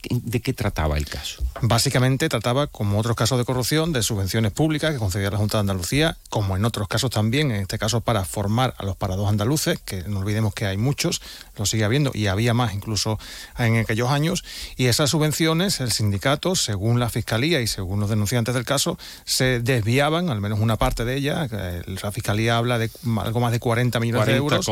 ¿De 0.10 0.42
qué 0.42 0.54
trataba 0.54 0.98
el 0.98 1.06
caso? 1.06 1.44
Básicamente 1.62 2.30
trataba, 2.30 2.68
como 2.68 3.00
otros 3.00 3.16
casos 3.16 3.38
de 3.38 3.46
corrupción, 3.46 3.94
de 3.94 4.04
subvenciones 4.04 4.52
públicas 4.52 4.94
que 4.94 5.00
concedía 5.00 5.32
la 5.32 5.38
Junta 5.38 5.58
de 5.58 5.62
Andalucía, 5.62 6.18
como 6.30 6.56
en 6.56 6.66
otros 6.66 6.88
casos 6.88 7.10
también, 7.10 7.52
en 7.52 7.62
este 7.62 7.77
este 7.78 7.86
caso 7.86 8.02
para 8.02 8.26
formar 8.26 8.74
a 8.80 8.86
los 8.86 8.96
parados 8.96 9.30
andaluces, 9.30 9.80
que 9.80 10.02
no 10.08 10.20
olvidemos 10.20 10.56
que 10.56 10.66
hay 10.66 10.78
muchos, 10.78 11.22
lo 11.58 11.68
sigue 11.68 11.84
habiendo 11.84 12.10
y 12.12 12.26
había 12.26 12.56
más 12.56 12.74
incluso 12.74 13.20
en 13.60 13.78
aquellos 13.78 14.10
años, 14.10 14.44
y 14.78 14.88
esas 14.88 15.12
subvenciones, 15.12 15.80
el 15.80 15.92
sindicato, 15.92 16.56
según 16.56 17.00
la 17.00 17.10
Fiscalía 17.10 17.62
y 17.62 17.68
según 17.68 18.00
los 18.00 18.10
denunciantes 18.10 18.56
del 18.56 18.66
caso, 18.66 18.98
se 19.26 19.60
desviaban, 19.60 20.30
al 20.30 20.42
menos 20.42 20.60
una 20.60 20.78
parte 20.78 21.06
de 21.06 21.18
ellas, 21.18 21.52
la 21.52 22.12
Fiscalía 22.12 22.58
habla 22.58 22.80
de 22.80 22.90
algo 23.24 23.40
más 23.42 23.52
de 23.52 23.60
40 23.60 24.00
millones 24.00 24.26
de 24.26 24.36
euros, 24.36 24.66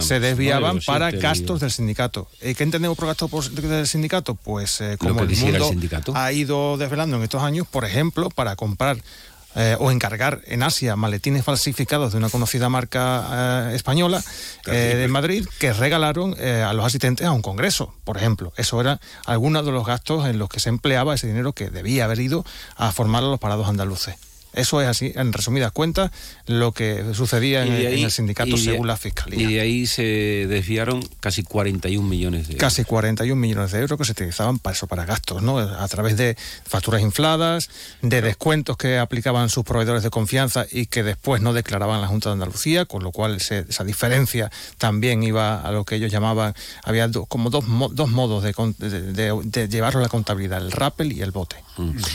se 0.00 0.18
desviaban 0.18 0.80
para 0.84 1.12
gastos 1.12 1.60
del 1.60 1.70
sindicato. 1.70 2.26
¿Qué 2.40 2.64
entendemos 2.64 2.98
por 2.98 3.06
gastos 3.06 3.54
del 3.54 3.86
sindicato? 3.86 4.34
Pues 4.34 4.80
eh, 4.80 4.96
como 4.98 5.20
el 5.22 5.36
mundo 5.36 5.70
ha 6.14 6.32
ido 6.32 6.76
desvelando 6.76 7.18
en 7.18 7.22
estos 7.22 7.40
años, 7.40 7.68
por 7.68 7.84
ejemplo, 7.84 8.30
para 8.30 8.56
comprar 8.56 8.96
eh, 9.58 9.76
o 9.78 9.90
encargar 9.90 10.40
en 10.46 10.62
Asia 10.62 10.96
maletines 10.96 11.44
falsificados 11.44 12.12
de 12.12 12.18
una 12.18 12.30
conocida 12.30 12.68
marca 12.68 13.70
eh, 13.70 13.74
española 13.74 14.22
de 14.64 15.08
Madrid 15.08 15.46
que 15.58 15.72
regalaron 15.72 16.34
a 16.38 16.72
los 16.74 16.84
asistentes 16.84 17.26
a 17.26 17.32
un 17.32 17.42
congreso, 17.42 17.94
por 18.04 18.16
ejemplo. 18.16 18.52
Eso 18.56 18.80
era 18.80 19.00
algunos 19.26 19.64
de 19.64 19.72
los 19.72 19.86
gastos 19.86 20.26
en 20.26 20.38
los 20.38 20.48
que 20.48 20.60
se 20.60 20.68
empleaba 20.68 21.14
ese 21.14 21.26
dinero 21.26 21.52
que 21.52 21.70
debía 21.70 22.04
haber 22.04 22.20
ido 22.20 22.44
a 22.76 22.92
formar 22.92 23.24
a 23.24 23.26
los 23.26 23.40
parados 23.40 23.68
andaluces. 23.68 24.16
Eso 24.52 24.80
es 24.80 24.88
así, 24.88 25.12
en 25.14 25.32
resumidas 25.32 25.72
cuentas, 25.72 26.10
lo 26.46 26.72
que 26.72 27.04
sucedía 27.14 27.64
en, 27.64 27.72
el 27.72 28.10
sindicato 28.10 28.56
según 28.56 28.86
la 28.86 28.96
Fiscalía. 28.96 29.40
Y 29.40 29.54
de 29.54 29.60
ahí 29.60 29.86
se 29.86 30.46
desviaron 30.48 31.06
casi 31.20 31.42
41 31.42 32.06
millones 32.06 32.48
de 32.48 32.54
euros. 32.54 32.60
Casi 32.60 32.84
41 32.84 33.38
millones 33.38 33.72
de 33.72 33.80
euros 33.80 33.98
que 33.98 34.04
se 34.04 34.12
utilizaban 34.12 34.58
para 34.58 34.74
eso, 34.74 34.86
para 34.86 35.04
gastos, 35.04 35.42
¿no? 35.42 35.58
A 35.58 35.88
través 35.88 36.16
de 36.16 36.36
facturas 36.66 37.02
infladas, 37.02 37.70
de 38.02 38.22
descuentos 38.22 38.76
que 38.76 38.98
aplicaban 38.98 39.48
sus 39.48 39.64
proveedores 39.64 40.02
de 40.02 40.10
confianza 40.10 40.66
y 40.70 40.86
que 40.86 41.02
después 41.02 41.42
no 41.42 41.52
declaraban 41.52 42.00
la 42.00 42.08
Junta 42.08 42.30
de 42.30 42.34
Andalucía, 42.34 42.86
con 42.86 43.02
lo 43.02 43.12
cual 43.12 43.36
esa 43.36 43.84
diferencia 43.84 44.50
también 44.78 45.22
iba 45.22 45.60
a 45.60 45.70
lo 45.72 45.84
que 45.84 45.96
ellos 45.96 46.10
llamaban, 46.10 46.54
había 46.82 47.10
como 47.28 47.50
dos, 47.50 47.64
dos 47.92 48.08
modos 48.08 48.42
de, 48.42 49.68
llevarlo 49.68 50.00
a 50.00 50.02
la 50.02 50.08
contabilidad, 50.08 50.58
el 50.58 50.72
rappel 50.72 51.12
y 51.12 51.22
el 51.22 51.30
bote. 51.30 51.56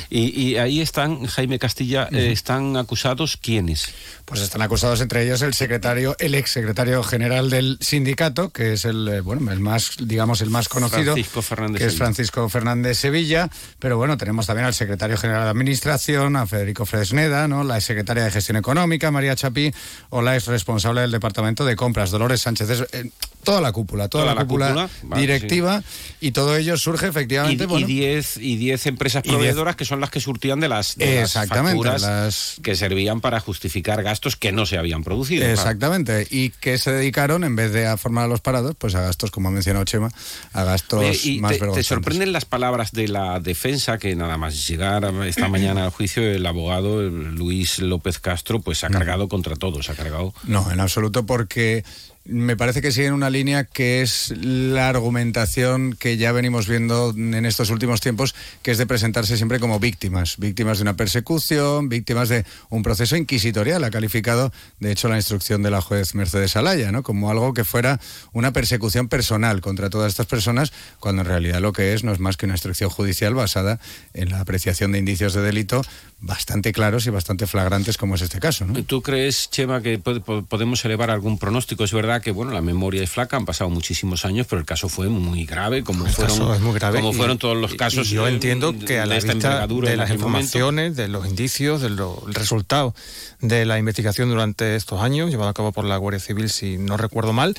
Y, 0.10 0.56
ahí 0.58 0.82
están, 0.82 1.26
Jaime 1.26 1.60
Castilla, 1.60 2.08
están 2.12 2.78
acusados 2.78 3.38
quiénes? 3.38 3.94
Pues 4.26 4.42
están 4.42 4.62
acusados 4.62 5.02
entre 5.02 5.24
ellos 5.24 5.42
el 5.42 5.54
secretario, 5.54 6.16
el 6.20 6.36
ex 6.36 6.52
secretario 6.52 7.04
general 7.04 7.50
del 7.50 7.78
sindicato, 7.82 8.50
que 8.50 8.74
es 8.74 8.86
el 8.86 9.08
eh, 9.08 9.22
bueno, 9.22 9.52
el 9.52 9.60
más, 9.60 9.96
digamos, 10.00 10.42
el 10.42 10.50
más 10.50 10.70
conocido, 10.70 11.14
Francisco 11.14 11.42
Fernández 11.42 11.82
que 11.82 11.88
es 11.88 11.96
Francisco 11.96 12.50
Fernández 12.50 12.98
Sevilla, 12.98 13.50
pero 13.80 13.98
bueno, 13.98 14.18
tenemos 14.18 14.48
también 14.48 14.66
al 14.66 14.74
secretario 14.74 15.18
general 15.18 15.44
de 15.44 15.50
Administración, 15.50 16.36
a 16.36 16.48
Federico 16.48 16.86
Fresneda, 16.86 17.48
¿no? 17.48 17.64
la 17.64 17.78
ex 17.78 17.86
secretaria 17.86 18.24
de 18.24 18.32
Gestión 18.32 18.58
Económica, 18.58 19.12
María 19.12 19.36
Chapí, 19.36 19.74
o 20.10 20.22
la 20.22 20.36
ex 20.36 20.48
responsable 20.48 21.02
del 21.02 21.12
Departamento 21.12 21.66
de 21.66 21.76
Compras, 21.76 22.12
Dolores 22.12 22.42
Sánchez. 22.42 22.88
Eh, 22.92 23.12
toda 23.44 23.62
la 23.62 23.72
cúpula, 23.72 24.08
toda, 24.08 24.26
la, 24.26 24.36
cúpula, 24.42 24.90
directiva, 25.16 25.84
y 26.20 26.32
todo 26.32 26.56
ello 26.56 26.78
surge 26.78 27.08
efectivamente. 27.08 27.68
Y 27.70 27.84
10 27.84 28.38
y 28.38 28.56
diez 28.58 28.86
empresas 28.86 29.24
proveedoras 29.24 29.76
que 29.76 29.86
son 29.86 30.00
las 30.00 30.10
que 30.10 30.20
surtían 30.20 30.60
de 30.60 30.70
las, 30.70 30.96
Exactamente, 30.98 31.84
facturas 31.84 32.58
que 32.62 32.76
servían 32.76 33.22
para 33.22 33.40
justificar 33.40 34.04
gastos 34.04 34.36
que 34.36 34.52
no 34.52 34.66
se 34.66 34.78
habían 34.78 35.04
producido. 35.04 35.46
Exactamente, 35.46 36.28
y 36.30 36.50
que 36.50 36.78
se 36.78 36.92
dedicaron, 36.92 37.44
en 37.44 37.56
vez 37.56 37.72
de 37.72 37.88
a 37.88 37.98
formar 37.98 38.26
a 38.26 38.28
los 38.28 38.42
parados, 38.42 38.76
pues 38.78 38.96
a 38.96 39.02
gastos, 39.02 39.32
como 39.32 39.50
ha 39.50 39.52
mencionado 39.52 39.86
Chema, 39.86 40.12
a 40.54 40.64
gastos 40.64 41.04
más 41.40 41.58
te, 41.58 41.68
¿Te 41.68 41.84
sorprenden 41.84 42.32
las 42.32 42.46
palabras 42.46 42.92
de 42.92 43.08
la 43.08 43.40
defensa 43.40 43.98
que 43.98 44.16
nada 44.16 44.38
más 44.38 44.68
llegar 44.68 45.12
esta 45.26 45.48
mañana 45.50 45.86
al 45.86 45.92
juicio 45.92 46.24
el 46.24 46.46
abogado 46.46 47.02
Luis 47.02 47.80
López 47.80 48.20
Castro 48.20 48.62
pues 48.62 48.84
ha 48.84 48.90
cargado 48.90 49.28
contra 49.28 49.56
todos, 49.56 49.90
ha 49.90 49.96
cargado... 49.96 50.34
No, 50.44 50.72
en 50.72 50.80
absoluto, 50.80 51.26
porque 51.26 51.84
me 52.26 52.56
parece 52.56 52.82
que 52.82 52.92
sigue 52.92 53.08
en 53.08 53.14
una 53.14 53.30
línea 53.30 53.66
que 53.66 54.02
es 54.02 54.34
la 54.38 54.88
argumentación 54.88 55.94
que 55.94 56.16
ya 56.16 56.32
venimos 56.32 56.68
viendo 56.68 57.14
en 57.16 57.46
estos 57.46 57.70
últimos 57.70 58.00
tiempos, 58.00 58.34
que 58.62 58.72
es 58.72 58.78
de 58.78 58.88
presentarse 58.88 59.36
siempre 59.36 59.60
como 59.60 59.80
víctimas, 59.80 60.38
víctimas 60.38 60.78
de 60.78 60.84
una 60.84 60.96
persecución, 60.96 61.90
víctimas 61.90 62.30
de 62.30 62.46
un 62.70 62.82
proceso 62.82 63.18
inquisitorial. 63.18 63.84
Ha 63.84 63.92
calificado, 63.92 64.54
de 64.80 64.92
hecho, 64.92 65.10
la 65.10 65.18
instrucción 65.18 65.64
de 65.64 65.72
la 65.72 65.82
juez 65.82 66.16
Mercedes 66.16 66.56
Alaya, 66.56 66.92
¿no? 66.92 67.04
como 67.04 67.30
algo 67.30 67.54
que 67.54 67.66
fuera 67.66 68.00
una 68.32 68.54
persecución 68.54 69.10
personal 69.10 69.60
contra 69.60 69.90
todas 69.90 70.14
estas 70.14 70.28
personas, 70.28 70.72
cuando 71.00 71.24
en 71.24 71.28
realidad 71.28 71.60
lo 71.60 71.74
que 71.74 71.94
es 71.94 72.06
no 72.06 72.14
es 72.14 72.20
más 72.20 72.38
que 72.38 72.46
una 72.46 72.56
instrucción 72.56 72.90
judicial 72.90 73.34
basada 73.34 73.80
en 74.14 74.30
la 74.30 74.40
apreciación 74.40 74.94
de 74.94 75.00
indicios 75.00 75.34
de 75.34 75.42
delito 75.42 75.82
bastante 76.22 76.72
claros 76.72 77.06
y 77.06 77.10
bastante 77.10 77.48
flagrantes 77.48 77.98
como 77.98 78.16
es 78.16 78.22
este 78.22 78.40
caso. 78.40 78.66
¿no? 78.66 78.82
¿Tú 78.84 79.02
crees, 79.02 79.50
Chema, 79.52 79.82
que 79.82 80.00
podemos 80.00 80.86
elevar 80.86 81.12
algún 81.12 81.38
pronóstico? 81.38 81.84
Es 81.84 81.92
verdad 81.92 82.13
que 82.20 82.32
bueno, 82.32 82.52
la 82.52 82.62
memoria 82.62 83.04
es 83.04 83.10
flaca, 83.10 83.38
han 83.38 83.46
pasado 83.46 83.70
muchísimos 83.70 84.26
años, 84.26 84.48
pero 84.50 84.60
el 84.60 84.66
caso 84.66 84.90
fue 84.90 85.10
muy 85.10 85.46
grave, 85.46 85.84
como 85.84 86.06
fueron, 86.06 86.38
como 86.92 87.14
fueron 87.14 87.38
todos 87.38 87.58
los 87.58 87.76
casos. 87.76 88.10
yo 88.10 88.28
entiendo 88.28 88.78
que 88.78 89.00
a 89.00 89.06
la 89.06 89.16
vista 89.16 89.68
de 89.68 89.98
las 89.98 90.12
informaciones, 90.12 90.96
de 90.96 91.08
los 91.08 91.28
indicios, 91.28 91.82
del 91.82 92.00
resultado 92.28 92.94
de 93.42 93.66
la 93.66 93.78
investigación 93.78 94.30
durante 94.30 94.76
estos 94.76 95.02
años, 95.02 95.30
llevado 95.30 95.50
a 95.50 95.54
cabo 95.54 95.72
por 95.72 95.86
la 95.86 95.98
Guardia 95.98 96.20
Civil, 96.20 96.50
si 96.50 96.78
no 96.78 96.98
recuerdo 96.98 97.34
mal, 97.34 97.56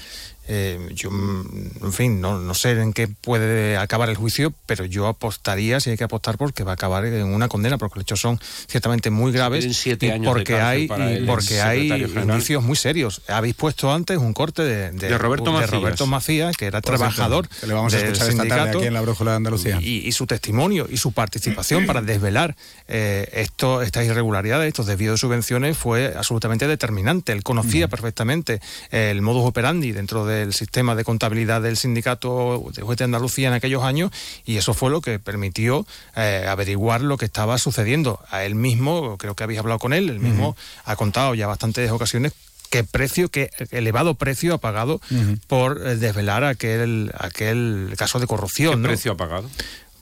eh, 0.47 0.79
yo, 0.93 1.09
en 1.11 1.93
fin, 1.93 2.21
no, 2.21 2.39
no, 2.39 2.55
sé 2.55 2.73
en 2.73 2.93
qué 2.93 3.09
puede 3.09 3.79
acabar 3.79 4.11
el 4.11 4.17
juicio, 4.17 4.53
pero 4.67 4.85
yo 4.85 5.07
apostaría, 5.07 5.81
si 5.81 5.89
hay 5.89 5.97
que 5.97 6.05
apostar, 6.05 6.37
porque 6.37 6.65
va 6.65 6.73
a 6.73 6.75
acabar 6.75 7.07
en 7.07 7.25
una 7.25 7.49
condena, 7.49 7.79
porque 7.79 7.99
los 7.99 8.03
hechos 8.03 8.21
son 8.21 8.39
ciertamente 8.67 9.11
muy 9.11 9.33
graves 9.33 9.65
y 9.87 9.97
porque 10.23 10.61
hay, 10.61 10.89
porque 11.27 11.63
hay 11.63 11.91
indicios 11.91 12.63
muy 12.63 12.77
serios. 12.77 13.23
Habéis 13.29 13.55
puesto 13.55 13.91
antes 13.91 14.19
un 14.19 14.35
corte 14.35 14.63
de, 14.63 15.19
Roberto, 15.19 15.51
Macías. 15.51 15.71
Roberto, 15.71 16.07
Macías. 16.07 16.57
que 16.59 16.67
era 16.67 16.83
trabajador 16.83 17.49
que 17.49 17.67
le 17.67 17.73
vamos 17.73 17.95
a 17.95 17.99
escuchar 17.99 18.29
esta 18.29 18.47
tarde 18.47 18.71
aquí 18.77 18.87
en 18.87 18.95
la 18.95 19.01
Brújula 19.01 19.31
de 19.33 19.37
Andalucía. 19.39 19.79
Y, 19.81 20.13
su 20.15 20.27
testimonio 20.27 20.87
y 20.89 20.99
su 20.99 21.11
participación 21.11 21.87
para 21.87 22.01
desvelar 22.01 22.55
eh, 22.87 23.29
esto, 23.33 23.83
estas 23.83 24.05
irregularidades, 24.05 24.69
estos 24.69 24.87
desvíos 24.87 25.15
de 25.15 25.19
subvenciones, 25.19 25.77
fue 25.77 26.15
absolutamente 26.17 26.69
determinante. 26.69 27.33
Él 27.33 27.43
conocía 27.43 27.89
perfectamente 27.89 28.61
el 28.91 29.23
modus 29.23 29.45
operandi 29.45 29.91
dentro 29.91 30.27
de 30.27 30.34
el 30.43 30.53
sistema 30.53 30.95
de 30.95 31.05
contabilidad 31.05 31.63
del 31.63 31.77
sindicato 31.77 32.65
de 32.75 32.95
de 32.95 33.05
Andalucía 33.05 33.49
en 33.49 33.55
aquellos 33.55 33.83
años 33.83 34.11
y 34.45 34.57
eso 34.57 34.75
fue 34.75 34.91
lo 34.91 35.01
que 35.01 35.19
permitió 35.19 35.87
eh, 36.17 36.47
averiguar 36.49 37.01
lo 37.01 37.17
que 37.17 37.25
estaba 37.25 37.59
sucediendo. 37.59 38.21
A 38.31 38.45
él 38.45 38.55
mismo, 38.55 39.17
creo 39.19 39.35
que 39.35 39.45
habéis 39.45 39.59
hablado 39.59 39.79
con 39.79 39.93
él, 39.93 40.11
él 40.11 40.21
mismo 40.21 40.57
ha 40.85 40.97
contado 40.97 41.35
ya 41.35 41.47
bastantes 41.47 41.91
ocasiones 41.91 42.33
qué 42.71 42.83
precio, 42.83 43.29
qué 43.29 43.51
elevado 43.71 44.15
precio 44.15 44.55
ha 44.55 44.59
pagado 44.59 45.01
por 45.47 45.81
eh, 45.87 45.97
desvelar 45.97 46.43
aquel, 46.43 47.13
aquel 47.17 47.95
caso 47.97 48.19
de 48.19 48.27
corrupción. 48.27 48.83
¿Qué 48.83 48.89
precio 48.89 49.13
ha 49.13 49.17
pagado? 49.17 49.49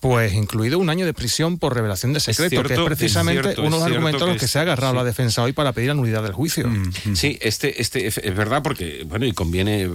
Pues 0.02 0.32
incluido 0.32 0.80
un 0.80 0.90
año 0.90 1.06
de 1.06 1.14
prisión 1.14 1.58
por 1.58 1.76
revelación 1.76 2.12
de 2.12 2.18
secreto, 2.18 2.64
que 2.64 2.74
es 2.74 2.80
precisamente 2.80 3.54
uno 3.60 3.62
de 3.62 3.70
los 3.70 3.82
argumentos 3.84 4.22
a 4.22 4.26
los 4.26 4.36
que, 4.36 4.48
se 4.48 4.58
ha 4.58 4.62
agarrado 4.62 4.94
la 4.94 5.04
defensa 5.04 5.44
hoy 5.44 5.52
para 5.52 5.72
pedir 5.72 5.90
la 5.90 5.94
nulidad 5.94 6.24
del 6.24 6.32
juicio. 6.32 6.66
Mm, 6.66 6.88
mm. 7.04 7.14
Sí, 7.14 7.38
este, 7.40 7.80
este 7.80 8.08
es 8.08 8.36
verdad 8.36 8.64
porque, 8.64 9.06
bueno, 9.08 9.26
y 9.26 9.32
conviene, 9.32 9.88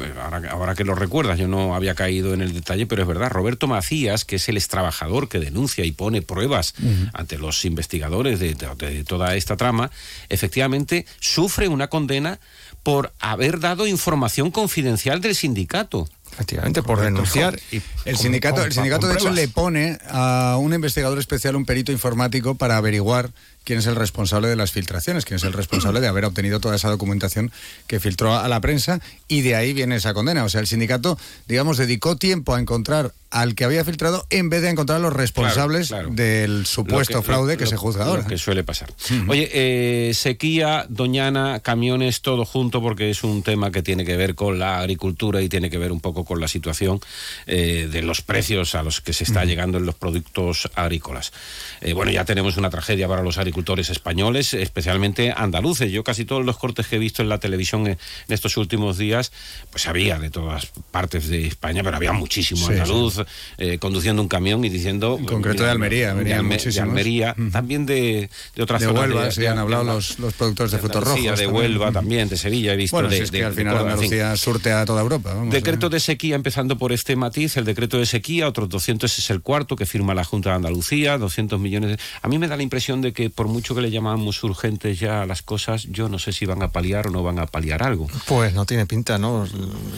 ahora, 0.50 0.76
que 0.76 0.86
lo 0.86 0.96
recuerdas, 0.96 1.38
yo 1.38 1.50
no 1.50 1.76
había 1.76 1.94
caído 1.94 2.34
en 2.34 2.40
el 2.40 2.54
detalle, 2.54 2.88
pero 2.88 3.02
es 3.02 3.08
verdad, 3.10 3.30
Roberto 3.30 3.68
Macías, 3.68 4.24
que 4.24 4.38
es 4.38 4.48
el 4.48 4.56
extrabajador 4.56 5.28
que 5.28 5.40
denuncia 5.40 5.84
y 5.84 5.92
pone 5.92 6.22
pruebas 6.22 6.74
ante 7.12 7.38
los 7.38 7.66
investigadores 7.66 8.40
de 8.40 9.04
toda 9.04 9.36
esta 9.36 9.58
trama, 9.58 9.92
efectivamente 10.30 11.06
sufre 11.20 11.68
una 11.68 11.90
condena 11.90 12.40
por 12.82 13.12
haber 13.20 13.60
dado 13.60 13.86
información 13.88 14.52
confidencial 14.52 15.20
del 15.20 15.36
sindicato. 15.36 16.08
Efectivamente, 16.38 16.84
por 16.84 17.02
denunciar. 17.02 17.60
Y 17.72 17.82
el 18.06 18.16
sindicato, 18.16 18.64
el 18.64 18.72
sindicato 18.72 19.08
de 19.08 19.16
hecho, 19.16 19.32
le 19.32 19.48
pone 19.48 19.98
a 20.08 20.58
un 20.60 20.72
investigador 20.72 21.18
especial, 21.18 21.56
un 21.56 21.66
perito 21.66 21.92
informático, 21.92 22.54
para 22.54 22.78
averiguar 22.78 23.32
quién 23.68 23.80
es 23.80 23.86
el 23.86 23.98
responsable 23.98 24.48
de 24.48 24.56
las 24.56 24.72
filtraciones, 24.72 25.26
quién 25.26 25.36
es 25.36 25.44
el 25.44 25.52
responsable 25.52 26.00
de 26.00 26.08
haber 26.08 26.24
obtenido 26.24 26.62
toda 26.62 26.78
esa 26.78 26.90
documentación 26.90 27.52
que 27.86 28.00
filtró 28.00 28.34
a 28.34 28.48
la 28.48 28.62
prensa 28.62 29.02
y 29.28 29.42
de 29.42 29.56
ahí 29.56 29.74
viene 29.74 29.98
esa 29.98 30.14
condena. 30.14 30.46
O 30.46 30.50
sea, 30.50 30.62
el 30.62 30.68
sindicato, 30.68 31.20
digamos, 31.50 31.76
dedicó 31.76 32.16
tiempo 32.16 32.56
a 32.56 32.62
encontrar 32.62 33.12
al 33.30 33.56
que 33.56 33.66
había 33.66 33.84
filtrado 33.84 34.26
en 34.30 34.50
vez 34.50 34.62
de 34.62 34.70
encontrar 34.70 35.00
a 35.00 35.02
los 35.02 35.12
responsables 35.12 35.94
del 36.12 36.66
supuesto 36.66 37.22
fraude 37.22 37.58
que 37.58 37.66
se 37.66 37.76
juzga 37.76 38.06
ahora. 38.06 38.26
que 38.26 38.38
suele 38.38 38.64
pasar. 38.64 38.94
Oye, 39.28 39.50
eh, 39.52 40.14
sequía, 40.14 40.86
Doñana, 40.88 41.60
camiones, 41.60 42.22
todo 42.22 42.46
junto, 42.46 42.82
porque 42.82 43.10
es 43.10 43.26
un 43.26 43.44
tema 43.44 43.70
que 43.70 43.84
tiene 43.84 44.06
que 44.06 44.16
ver 44.16 44.36
con 44.36 44.60
la 44.60 44.80
agricultura 44.80 45.42
y 45.42 45.50
tiene 45.50 45.70
que 45.70 45.78
ver 45.78 45.92
un 45.92 46.00
poco 46.00 46.24
con 46.24 46.40
la 46.40 46.48
situación 46.48 47.02
eh, 47.48 47.90
de 47.92 48.02
los 48.02 48.22
precios 48.22 48.76
a 48.76 48.84
los 48.84 49.02
que 49.02 49.12
se 49.12 49.26
está 49.26 49.44
llegando 49.44 49.78
en 49.78 49.86
los 49.86 49.96
productos 49.96 50.70
agrícolas. 50.76 51.34
Eh, 51.82 51.92
bueno, 51.92 52.14
ya 52.14 52.24
tenemos 52.24 52.56
una 52.56 52.70
tragedia 52.70 53.10
para 53.10 53.24
los 53.24 53.38
agricultores 53.38 53.57
agricultores 53.58 53.90
españoles, 53.90 54.54
especialmente 54.54 55.34
andaluces. 55.36 55.92
Yo 55.92 56.04
casi 56.04 56.26
todos 56.26 56.46
los 56.46 56.58
cortes 56.58 56.86
que 56.86 56.98
he 56.98 57.00
visto 57.00 57.24
en 57.24 57.30
la 57.30 57.40
televisión 57.40 57.88
en, 57.88 57.98
estos 58.28 58.56
últimos 58.56 59.00
días, 59.00 59.32
pues 59.72 59.88
había 59.88 60.20
de 60.20 60.30
todas 60.30 60.68
partes 60.92 61.28
de 61.28 61.48
España, 61.48 61.82
pero 61.84 61.98
había 61.98 62.12
muchísimo 62.12 62.68
andaluz 62.68 63.22
eh, 63.58 63.80
conduciendo 63.80 64.22
un 64.22 64.28
camión 64.28 64.64
y 64.64 64.70
diciendo... 64.70 65.18
En 65.20 65.26
concreto 65.26 65.64
de 65.64 65.72
Almería, 65.72 66.14
de, 66.14 66.34
Almería, 66.36 67.36
también 67.52 67.88
de, 67.88 68.30
de 68.56 68.62
otras 68.62 68.82
de 68.82 68.90
Huelva, 68.90 69.32
se 69.32 69.48
han 69.48 69.58
hablado 69.58 69.86
los, 69.86 70.20
los, 70.20 70.36
productores 70.36 70.72
de, 70.72 70.78
frutos 70.78 71.04
rojos. 71.04 71.40
De 71.40 71.48
Huelva 71.48 71.92
también, 71.92 72.30
de 72.30 72.38
Sevilla, 72.38 72.74
he 72.74 72.78
visto. 72.78 72.96
Bueno, 72.96 73.10
es 73.10 73.32
que 73.32 73.44
al 73.44 73.54
final 73.54 73.76
Andalucía 73.76 74.38
surte 74.38 74.72
a 74.72 74.86
toda 74.86 75.02
Europa. 75.02 75.34
decreto 75.50 75.90
de 75.90 76.00
sequía, 76.00 76.36
empezando 76.36 76.78
por 76.78 76.92
este 76.92 77.16
matiz, 77.16 77.58
el 77.58 77.66
decreto 77.66 77.98
de 77.98 78.06
sequía, 78.06 78.48
otros 78.48 78.70
200 78.70 79.18
es 79.18 79.30
el 79.32 79.42
cuarto 79.42 79.76
que 79.76 79.88
firma 79.88 80.14
la 80.14 80.24
Junta 80.24 80.52
de 80.52 80.58
Andalucía, 80.58 81.18
200 81.18 81.60
millones. 81.60 81.98
A 82.22 82.28
mí 82.28 82.38
me 82.38 82.48
da 82.48 82.56
la 82.56 82.64
impresión 82.64 83.02
de 83.02 83.14
que 83.14 83.32
por 83.32 83.47
por 83.48 83.54
mucho 83.54 83.76
que 83.76 83.82
le 83.82 83.92
llamamos 83.92 84.44
urgentes 84.44 85.00
ya 85.00 85.22
a 85.22 85.26
las 85.26 85.42
cosas, 85.42 85.88
yo 85.90 86.10
no 86.10 86.20
sé 86.20 86.34
si 86.34 86.46
van 86.46 86.62
a 86.64 86.74
paliar 86.74 87.08
o 87.08 87.12
no 87.12 87.24
van 87.24 87.40
a 87.40 87.46
paliar 87.46 87.82
algo. 87.82 88.08
Pues 88.26 88.54
no 88.54 88.66
tiene 88.66 88.86
pinta, 88.86 89.18
¿no? 89.18 89.48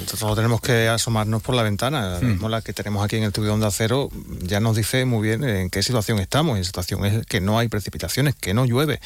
Solo 0.05 0.35
tenemos 0.35 0.61
que 0.61 0.87
asomarnos 0.87 1.41
por 1.41 1.55
la 1.55 1.63
ventana. 1.63 2.19
Hmm. 2.21 2.45
La 2.45 2.61
que 2.61 2.73
tenemos 2.73 3.03
aquí 3.03 3.15
en 3.15 3.23
el 3.23 3.31
tubo 3.31 3.45
de 3.45 3.51
Onda 3.51 3.71
Cero 3.71 4.11
ya 4.43 4.59
nos 4.59 4.75
dice 4.75 5.05
muy 5.05 5.27
bien 5.27 5.43
en 5.43 5.71
qué 5.71 5.81
situación 5.81 6.19
estamos. 6.19 6.59
La 6.59 6.63
situación 6.63 7.03
es 7.05 7.25
que 7.25 7.41
no 7.41 7.57
hay 7.57 7.69
precipitaciones, 7.69 8.35
que 8.35 8.53
no 8.53 8.65
llueve. 8.65 8.99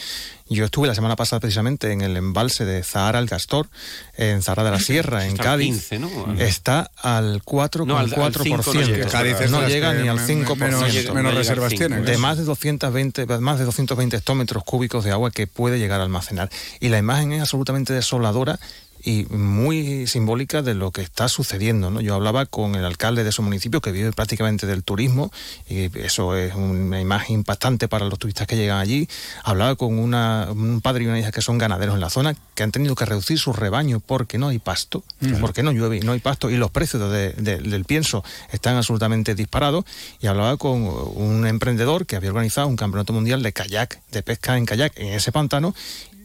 Yo 0.50 0.66
estuve 0.66 0.88
la 0.88 0.96
semana 0.96 1.16
pasada 1.16 1.40
precisamente 1.40 1.92
en 1.92 2.02
el 2.02 2.18
embalse 2.18 2.66
de 2.66 2.84
Zahara 2.84 3.20
al 3.20 3.30
Castor, 3.30 3.70
en 4.18 4.42
Zahara 4.42 4.66
de 4.66 4.72
la 4.72 4.80
Sierra, 4.80 5.26
en 5.26 5.38
Cádiz. 5.38 5.90
Está 6.38 6.92
al 6.98 7.42
4,4%. 7.44 9.50
No, 9.50 9.62
no 9.62 9.68
llega, 9.68 9.94
ni 9.94 10.10
al 10.10 10.20
5%. 10.20 11.14
Menos, 11.14 11.34
reservas 11.34 11.74
tiene. 11.74 12.02
De 12.02 12.18
más 12.18 12.38
de 12.38 12.44
220, 12.44 13.26
más 13.40 13.58
de 13.58 13.66
220 13.66 14.18
hectómetros 14.24 14.64
cúbicos 14.64 15.04
de 15.04 15.12
agua 15.12 15.32
que 15.32 15.48
puede 15.48 15.80
llegar 15.80 16.00
a 16.00 16.04
almacenar. 16.04 16.50
Y 16.80 16.88
la 16.88 16.98
imagen 16.98 17.34
es 17.34 17.42
absolutamente 17.42 17.92
desoladora 17.92 18.58
y 19.04 19.26
muy 19.30 20.08
simbólica 20.08 20.62
de 20.62 20.74
lo 20.74 20.92
que 20.92 21.02
está 21.02 21.28
sucediendo. 21.28 21.92
¿no? 21.92 22.00
Yo 22.00 22.16
hablaba 22.16 22.46
con 22.46 22.76
el 22.76 22.86
alcalde 22.86 23.24
de 23.24 23.32
su 23.32 23.42
municipio 23.42 23.82
que 23.82 23.92
vive 23.92 24.12
prácticamente 24.14 24.66
del 24.66 24.84
turismo 24.84 25.32
y 25.70 25.96
eso 26.00 26.36
es 26.38 26.56
una 26.56 27.02
imagen 27.02 27.36
impactante 27.36 27.88
para 27.88 28.06
los 28.06 28.18
turistas 28.18 28.48
que 28.48 28.56
llegan 28.56 28.80
allí. 28.80 29.10
Hablaba 29.44 29.76
con 29.76 30.00
una, 30.00 30.48
un 30.52 30.82
padre 30.82 31.04
y 31.04 31.08
una 31.08 31.20
hija 31.20 31.32
que 31.32 31.42
son 31.42 31.58
ganaderos 31.58 31.96
en 31.96 32.02
la 32.02 32.10
zona 32.10 32.36
que 32.56 32.64
han 32.64 32.72
tenido 32.72 32.96
que 32.96 33.06
reducir 33.06 33.38
su 33.38 33.52
rebaño 33.52 34.00
porque 34.00 34.38
no 34.38 34.48
hay 34.48 34.60
pasto, 34.60 35.04
porque 35.42 35.64
no 35.64 35.72
llueve 35.72 35.98
y 35.98 36.02
no 36.02 36.14
hay 36.14 36.20
pasto 36.20 36.50
y 36.50 36.56
los 36.56 36.72
precios 36.72 37.12
del 37.12 37.86
pienso 37.86 38.24
están 38.52 38.78
absolutamente 38.78 39.36
disparados. 39.36 39.86
Y 40.22 40.28
hablaba 40.28 40.56
con 40.58 40.84
un 40.84 41.46
emprendedor 41.46 42.06
que 42.06 42.16
había 42.16 42.30
organizado 42.30 42.68
un 42.68 42.78
campeonato 42.78 43.12
mundial 43.12 43.44
de 43.44 43.52
kayak, 43.52 44.00
de 44.12 44.24
pesca 44.24 44.58
en 44.58 44.66
kayak 44.66 44.94
en 44.98 45.14
ese 45.14 45.32
pantano 45.32 45.74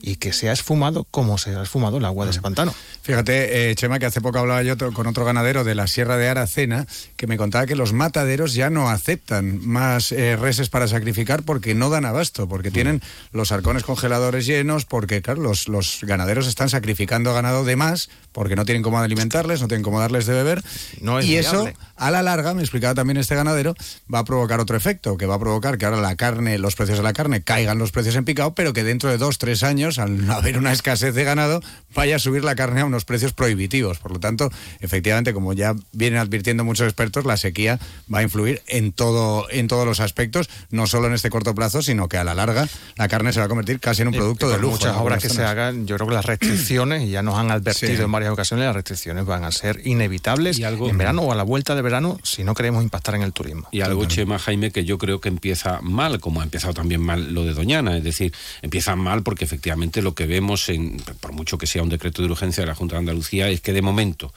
y 0.00 0.16
que 0.16 0.32
se 0.32 0.48
ha 0.48 0.52
esfumado 0.52 1.04
como 1.10 1.38
se 1.38 1.54
ha 1.54 1.62
esfumado 1.62 1.98
el 1.98 2.04
agua 2.04 2.24
de 2.24 2.32
ese 2.32 2.40
pantano. 2.40 2.74
Fíjate, 3.02 3.70
eh, 3.70 3.74
Chema, 3.74 3.98
que 3.98 4.06
hace 4.06 4.20
poco 4.20 4.38
hablaba 4.38 4.62
yo 4.62 4.76
con 4.92 5.06
otro 5.06 5.24
ganadero 5.24 5.64
de 5.64 5.74
la 5.74 5.86
Sierra 5.86 6.16
de 6.16 6.28
Aracena 6.28 6.86
que 7.16 7.26
me 7.26 7.36
contaba 7.36 7.66
que 7.66 7.76
los 7.76 7.92
mataderos 7.92 8.54
ya 8.54 8.70
no 8.70 8.88
aceptan 8.88 9.66
más 9.66 10.12
eh, 10.12 10.36
reses 10.36 10.68
para 10.68 10.88
sacrificar 10.88 11.42
porque 11.42 11.74
no 11.74 11.90
dan 11.90 12.04
abasto, 12.04 12.48
porque 12.48 12.70
tienen 12.70 13.02
los 13.32 13.52
arcones 13.52 13.82
congeladores 13.82 14.46
llenos, 14.46 14.84
porque 14.84 15.22
claro, 15.22 15.42
los, 15.42 15.68
los 15.68 16.00
ganaderos 16.02 16.46
están 16.46 16.68
sacrificando 16.68 17.34
ganado 17.34 17.64
de 17.64 17.76
más 17.76 18.10
porque 18.32 18.56
no 18.56 18.64
tienen 18.64 18.82
cómo 18.82 18.98
alimentarles, 18.98 19.60
no 19.60 19.68
tienen 19.68 19.82
cómo 19.82 20.00
darles 20.00 20.26
de 20.26 20.34
beber. 20.34 20.62
No 21.00 21.20
y 21.20 21.36
eso, 21.36 21.68
a 21.96 22.10
la 22.10 22.22
larga, 22.22 22.54
me 22.54 22.62
explicaba 22.62 22.94
también 22.94 23.16
este 23.16 23.34
ganadero, 23.34 23.74
va 24.12 24.20
a 24.20 24.24
provocar 24.24 24.60
otro 24.60 24.76
efecto, 24.76 25.16
que 25.16 25.26
va 25.26 25.34
a 25.34 25.38
provocar 25.38 25.78
que 25.78 25.86
ahora 25.86 26.00
la 26.00 26.14
carne, 26.14 26.58
los 26.58 26.76
precios 26.76 26.98
de 26.98 27.04
la 27.04 27.12
carne 27.12 27.42
caigan 27.42 27.78
los 27.78 27.90
precios 27.90 28.14
en 28.16 28.24
picado, 28.24 28.54
pero 28.54 28.72
que 28.72 28.84
dentro 28.84 29.10
de 29.10 29.18
dos, 29.18 29.38
tres 29.38 29.62
años 29.62 29.87
al 29.96 30.26
no 30.26 30.34
haber 30.34 30.58
una 30.58 30.72
escasez 30.72 31.14
de 31.14 31.24
ganado, 31.24 31.62
vaya 31.94 32.16
a 32.16 32.18
subir 32.18 32.44
la 32.44 32.54
carne 32.54 32.82
a 32.82 32.84
unos 32.84 33.06
precios 33.06 33.32
prohibitivos. 33.32 33.98
Por 33.98 34.12
lo 34.12 34.20
tanto, 34.20 34.50
efectivamente, 34.80 35.32
como 35.32 35.54
ya 35.54 35.74
vienen 35.92 36.20
advirtiendo 36.20 36.64
muchos 36.64 36.86
expertos, 36.86 37.24
la 37.24 37.38
sequía 37.38 37.78
va 38.12 38.18
a 38.18 38.22
influir 38.22 38.62
en 38.66 38.92
todo, 38.92 39.46
en 39.50 39.68
todos 39.68 39.86
los 39.86 40.00
aspectos, 40.00 40.50
no 40.70 40.86
solo 40.86 41.06
en 41.06 41.14
este 41.14 41.30
corto 41.30 41.54
plazo, 41.54 41.80
sino 41.80 42.08
que 42.08 42.18
a 42.18 42.24
la 42.24 42.34
larga 42.34 42.68
la 42.96 43.08
carne 43.08 43.32
se 43.32 43.40
va 43.40 43.46
a 43.46 43.48
convertir 43.48 43.80
casi 43.80 44.02
en 44.02 44.08
un 44.08 44.14
producto 44.14 44.50
de 44.50 44.58
lujo. 44.58 44.72
Muchas 44.72 44.96
obras 44.96 45.22
que 45.22 45.30
se 45.30 45.44
hagan, 45.44 45.86
yo 45.86 45.96
creo 45.96 46.08
que 46.08 46.14
las 46.14 46.26
restricciones, 46.26 47.04
y 47.04 47.10
ya 47.10 47.22
nos 47.22 47.36
han 47.36 47.50
advertido 47.50 48.04
en 48.04 48.12
varias 48.12 48.32
ocasiones, 48.32 48.66
las 48.66 48.74
restricciones 48.74 49.24
van 49.24 49.44
a 49.44 49.52
ser 49.52 49.80
inevitables 49.86 50.58
en 50.58 50.98
verano 50.98 51.22
o 51.22 51.32
a 51.32 51.36
la 51.36 51.44
vuelta 51.44 51.74
de 51.74 51.82
verano 51.82 52.18
si 52.22 52.44
no 52.44 52.54
queremos 52.54 52.82
impactar 52.82 53.14
en 53.14 53.22
el 53.22 53.32
turismo. 53.32 53.68
Y 53.70 53.80
algo, 53.80 54.04
Chema, 54.06 54.38
Jaime, 54.38 54.70
que 54.70 54.84
yo 54.84 54.98
creo 54.98 55.20
que 55.20 55.28
empieza 55.28 55.80
mal, 55.82 56.20
como 56.20 56.40
ha 56.40 56.44
empezado 56.44 56.74
también 56.74 57.00
mal 57.00 57.32
lo 57.32 57.44
de 57.44 57.54
Doñana, 57.54 57.96
es 57.96 58.04
decir, 58.04 58.32
empieza 58.62 58.96
mal 58.96 59.22
porque 59.22 59.44
efectivamente 59.44 59.77
lo 60.02 60.14
que 60.14 60.26
vemos, 60.26 60.68
en, 60.68 60.98
por 61.20 61.32
mucho 61.32 61.58
que 61.58 61.66
sea 61.66 61.82
un 61.82 61.88
decreto 61.88 62.22
de 62.22 62.28
urgencia 62.28 62.62
de 62.62 62.66
la 62.66 62.74
Junta 62.74 62.96
de 62.96 63.00
Andalucía, 63.00 63.48
es 63.48 63.60
que 63.60 63.72
de 63.72 63.82
momento 63.82 64.32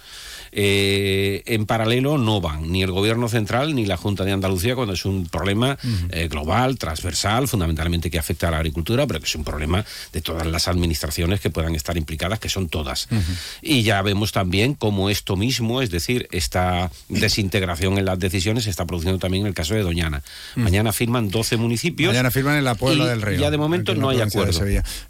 eh, 0.52 1.44
en 1.46 1.66
paralelo 1.66 2.18
no 2.18 2.42
van 2.42 2.72
ni 2.72 2.84
el 2.84 2.92
Gobierno 2.92 3.30
central 3.30 3.76
ni 3.76 3.86
la 3.86 3.98
Junta 3.98 4.26
de 4.26 4.32
Andalucía 4.32 4.76
cuando 4.76 4.94
es 4.94 5.06
un 5.06 5.28
problema 5.28 5.78
eh, 6.10 6.28
global, 6.28 6.78
transversal, 6.78 7.48
fundamentalmente 7.48 8.12
que 8.12 8.20
afecta 8.20 8.50
a 8.50 8.52
la 8.52 8.58
agricultura, 8.58 9.08
pero 9.08 9.20
que 9.20 9.26
es 9.26 9.36
un 9.36 9.44
problema 9.44 9.86
de 10.12 10.22
todas 10.22 10.46
las 10.48 10.68
administraciones 10.68 11.40
que 11.40 11.50
puedan 11.50 11.76
estar 11.76 11.98
implicadas, 11.98 12.40
que 12.40 12.50
son 12.50 12.70
todas. 12.70 13.08
Y 13.62 13.84
ya 13.84 14.02
vemos 14.02 14.32
también 14.32 14.74
cómo 14.74 15.10
esto 15.10 15.36
mismo, 15.36 15.82
es 15.82 15.90
decir, 15.90 16.28
esta 16.32 16.92
desintegración 17.10 17.98
en 17.98 18.06
las 18.06 18.20
decisiones 18.20 18.66
se 18.66 18.70
está 18.70 18.86
produciendo 18.86 19.20
también 19.20 19.44
en 19.44 19.48
el 19.48 19.54
caso 19.54 19.74
de 19.74 19.82
Doñana. 19.82 20.22
Mañana 20.56 20.92
firman 20.94 21.30
12 21.30 21.58
municipios. 21.58 22.12
Mañana 22.12 22.32
firman 22.32 22.58
en 22.58 22.66
la 22.66 22.76
Puebla 22.76 23.08
del 23.08 23.22
Río. 23.22 23.40
Ya 23.40 23.52
de 23.52 23.58
momento 23.58 23.96
no 23.96 24.10
hay 24.10 24.22
acuerdo. 24.22 24.62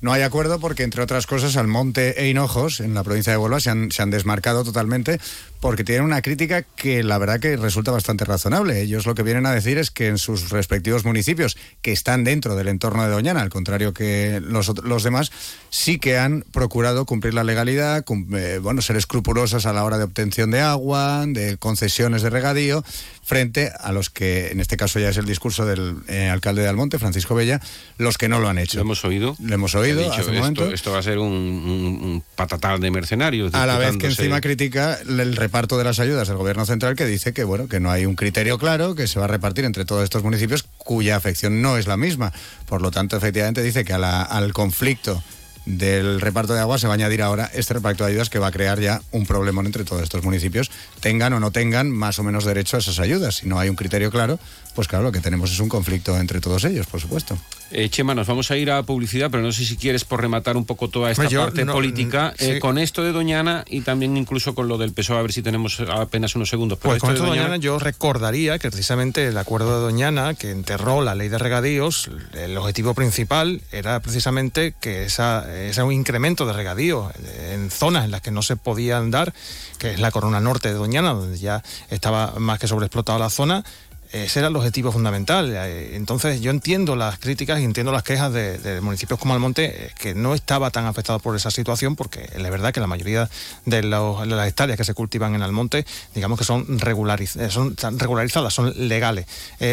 No 0.01 0.13
hay 0.13 0.21
acuerdo 0.21 0.59
porque, 0.59 0.83
entre 0.83 1.01
otras 1.01 1.25
cosas, 1.25 1.55
Almonte 1.57 2.21
e 2.21 2.29
Hinojos, 2.29 2.79
en 2.79 2.93
la 2.93 3.03
provincia 3.03 3.31
de 3.31 3.37
Huelva, 3.37 3.59
se 3.59 3.69
han, 3.69 3.91
se 3.91 4.01
han 4.01 4.09
desmarcado 4.09 4.63
totalmente 4.63 5.19
porque 5.61 5.83
tienen 5.83 6.03
una 6.03 6.23
crítica 6.23 6.63
que 6.63 7.03
la 7.03 7.19
verdad 7.19 7.39
que 7.39 7.55
resulta 7.55 7.91
bastante 7.91 8.25
razonable. 8.25 8.81
Ellos 8.81 9.05
lo 9.05 9.13
que 9.13 9.21
vienen 9.21 9.45
a 9.45 9.53
decir 9.53 9.77
es 9.77 9.91
que 9.91 10.07
en 10.07 10.17
sus 10.17 10.49
respectivos 10.49 11.05
municipios, 11.05 11.55
que 11.83 11.91
están 11.91 12.23
dentro 12.23 12.55
del 12.55 12.67
entorno 12.67 13.03
de 13.03 13.09
Doñana, 13.09 13.41
al 13.41 13.49
contrario 13.49 13.93
que 13.93 14.41
los, 14.43 14.69
los 14.83 15.03
demás, 15.03 15.31
sí 15.69 15.99
que 15.99 16.17
han 16.17 16.43
procurado 16.51 17.05
cumplir 17.05 17.35
la 17.35 17.43
legalidad, 17.43 18.03
eh, 18.35 18.59
bueno, 18.61 18.81
ser 18.81 18.97
escrupulosos 18.97 19.67
a 19.67 19.73
la 19.73 19.83
hora 19.83 19.99
de 19.99 20.03
obtención 20.03 20.49
de 20.49 20.61
agua, 20.61 21.25
de 21.27 21.57
concesiones 21.57 22.23
de 22.23 22.31
regadío, 22.31 22.83
frente 23.23 23.71
a 23.79 23.91
los 23.91 24.09
que, 24.09 24.47
en 24.47 24.59
este 24.59 24.77
caso 24.77 24.99
ya 24.99 25.09
es 25.09 25.17
el 25.17 25.25
discurso 25.25 25.65
del 25.65 25.97
eh, 26.07 26.27
alcalde 26.27 26.63
de 26.63 26.69
Almonte, 26.69 26.97
Francisco 26.97 27.35
Bella, 27.35 27.61
los 27.97 28.17
que 28.17 28.27
no 28.27 28.39
lo 28.39 28.49
han 28.49 28.57
hecho. 28.57 28.77
¿Lo 28.77 28.81
hemos 28.81 29.05
oído? 29.05 29.35
Lo 29.39 29.53
hemos 29.53 29.75
oído 29.75 30.11
hace 30.11 30.31
un 30.31 30.37
momento. 30.37 30.71
Esto 30.71 30.91
va 30.91 30.99
a 30.99 31.03
ser 31.03 31.19
un, 31.19 32.23
patatal 32.35 32.79
de 32.79 32.89
mercenarios. 32.89 33.53
A 33.53 33.65
la 33.67 33.77
vez 33.77 33.97
que 33.97 34.07
encima 34.07 34.41
critica 34.41 34.99
el 35.21 35.35
reparto 35.35 35.77
de 35.77 35.83
las 35.83 35.99
ayudas 35.99 36.27
del 36.27 36.37
gobierno 36.37 36.65
central 36.65 36.95
que 36.95 37.05
dice 37.05 37.33
que, 37.33 37.43
bueno, 37.43 37.67
que 37.67 37.79
no 37.79 37.91
hay 37.91 38.05
un 38.05 38.15
criterio 38.15 38.57
claro, 38.57 38.95
que 38.95 39.07
se 39.07 39.19
va 39.19 39.25
a 39.25 39.27
repartir 39.27 39.65
entre 39.65 39.85
todos 39.85 40.03
estos 40.03 40.23
municipios 40.23 40.63
cuya 40.77 41.15
afección 41.15 41.61
no 41.61 41.77
es 41.77 41.87
la 41.87 41.97
misma. 41.97 42.33
Por 42.65 42.81
lo 42.81 42.91
tanto, 42.91 43.15
efectivamente 43.15 43.61
dice 43.61 43.85
que 43.85 43.93
al 43.93 44.53
conflicto 44.53 45.23
del 45.65 46.19
reparto 46.21 46.53
de 46.53 46.59
agua 46.59 46.79
se 46.79 46.87
va 46.87 46.93
a 46.93 46.95
añadir 46.95 47.21
ahora 47.21 47.49
este 47.53 47.75
reparto 47.75 48.03
de 48.03 48.11
ayudas 48.11 48.29
que 48.29 48.39
va 48.39 48.47
a 48.47 48.51
crear 48.51 48.79
ya 48.79 49.01
un 49.11 49.25
problema 49.25 49.61
entre 49.61 49.83
todos 49.83 50.01
estos 50.01 50.23
municipios, 50.23 50.71
tengan 50.99 51.33
o 51.33 51.39
no 51.39 51.51
tengan 51.51 51.91
más 51.91 52.19
o 52.19 52.23
menos 52.23 52.45
derecho 52.45 52.77
a 52.77 52.79
esas 52.79 52.99
ayudas. 52.99 53.35
Si 53.37 53.47
no 53.47 53.59
hay 53.59 53.69
un 53.69 53.75
criterio 53.75 54.09
claro, 54.11 54.39
pues 54.75 54.87
claro, 54.87 55.03
lo 55.05 55.11
que 55.11 55.19
tenemos 55.19 55.51
es 55.51 55.59
un 55.59 55.69
conflicto 55.69 56.17
entre 56.17 56.41
todos 56.41 56.65
ellos, 56.65 56.87
por 56.87 56.99
supuesto. 56.99 57.37
Eh, 57.71 57.89
Chema, 57.89 58.13
nos 58.13 58.27
vamos 58.27 58.51
a 58.51 58.57
ir 58.57 58.69
a 58.69 58.83
publicidad, 58.83 59.31
pero 59.31 59.41
no 59.41 59.51
sé 59.51 59.63
si 59.63 59.77
quieres 59.77 60.03
por 60.03 60.19
rematar 60.19 60.57
un 60.57 60.65
poco 60.65 60.89
toda 60.89 61.09
esta 61.11 61.29
parte 61.29 61.65
política 61.65 62.33
eh, 62.37 62.59
con 62.59 62.77
esto 62.77 63.03
de 63.03 63.13
Doñana 63.13 63.63
y 63.67 63.81
también 63.81 64.17
incluso 64.17 64.53
con 64.53 64.67
lo 64.67 64.77
del 64.77 64.91
PSOE, 64.91 65.17
a 65.17 65.21
ver 65.21 65.31
si 65.31 65.41
tenemos 65.41 65.79
apenas 65.79 66.35
unos 66.35 66.49
segundos. 66.49 66.79
pues 66.79 66.99
con 66.99 67.11
esto 67.11 67.23
de 67.23 67.29
Doñana, 67.29 67.57
yo 67.57 67.79
recordaría 67.79 68.59
que 68.59 68.69
precisamente 68.69 69.27
el 69.27 69.37
acuerdo 69.37 69.77
de 69.77 69.81
Doñana, 69.81 70.33
que 70.33 70.51
enterró 70.51 71.01
la 71.01 71.15
ley 71.15 71.29
de 71.29 71.37
regadíos, 71.37 72.11
el 72.33 72.57
objetivo 72.57 72.93
principal 72.93 73.61
era 73.71 73.99
precisamente 74.01 74.73
que 74.79 75.05
esa, 75.05 75.45
ese 75.55 75.81
incremento 75.93 76.45
de 76.45 76.53
regadíos 76.53 77.13
en 77.51 77.71
zonas 77.71 78.05
en 78.05 78.11
las 78.11 78.21
que 78.21 78.31
no 78.31 78.41
se 78.41 78.57
podían 78.57 79.11
dar, 79.11 79.33
que 79.77 79.91
es 79.91 79.99
la 79.99 80.11
corona 80.11 80.39
norte 80.39 80.67
de 80.67 80.75
Doñana, 80.75 81.13
donde 81.13 81.37
ya 81.37 81.63
estaba 81.89 82.33
más 82.37 82.59
que 82.59 82.67
sobreexplotada 82.67 83.17
la 83.17 83.29
zona, 83.29 83.63
ese 84.11 84.39
era 84.39 84.49
el 84.49 84.55
objetivo 84.55 84.91
fundamental. 84.91 85.53
Eh, 85.55 85.95
entonces 85.95 86.41
yo 86.41 86.51
entiendo 86.51 86.95
las 86.95 87.17
críticas 87.17 87.59
y 87.59 87.63
entiendo 87.63 87.91
las 87.91 88.03
quejas 88.03 88.33
de, 88.33 88.79
municipios 88.81 89.19
como 89.19 89.33
Almonte, 89.33 89.85
eh, 89.85 89.91
que 89.97 90.13
no 90.13 90.33
estaba 90.33 90.69
tan 90.69 90.85
afectado 90.85 91.19
por 91.19 91.35
esa 91.35 91.49
situación, 91.49 91.95
porque 91.95 92.29
es 92.33 92.43
verdad 92.43 92.73
que 92.73 92.81
la 92.81 92.87
mayoría 92.87 93.29
de, 93.65 93.83
las 93.83 94.47
hectáreas 94.47 94.77
que 94.77 94.83
se 94.83 94.93
cultivan 94.93 95.35
en 95.35 95.41
Almonte, 95.41 95.85
digamos 96.13 96.37
que 96.37 96.45
son, 96.45 96.65
eh, 96.69 97.49
son 97.49 97.75
regularizadas, 97.99 98.53
son 98.53 98.73
legales. 98.87 99.25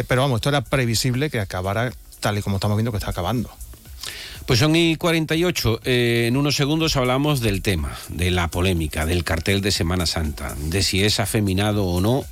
pero 0.07 0.23
vamos, 0.23 0.39
esto 0.39 0.51
era 0.51 0.61
previsible 0.61 1.31
que 1.31 1.41
acabara 1.41 1.93
tal 2.21 2.39
y 2.39 2.43
como 2.43 2.57
estamos 2.57 2.77
viendo 2.77 2.93
que 2.93 2.99
está 2.99 3.11
acabando. 3.11 3.51
Pues 4.47 4.61
son 4.61 4.75
y 4.77 4.97
48. 4.97 5.81
en 5.85 6.37
unos 6.37 6.57
segundos 6.57 6.97
hablamos 6.97 7.41
del 7.41 7.61
tema, 7.61 7.99
de 8.09 8.31
la 8.31 8.49
polémica, 8.49 9.05
del 9.05 9.25
cartel 9.25 9.61
de 9.61 9.73
Semana 9.73 10.07
Santa, 10.07 10.55
de 10.59 10.83
si 10.83 11.05
es 11.05 11.21
afeminado 11.21 11.85
o 11.85 12.01
no 12.01 12.25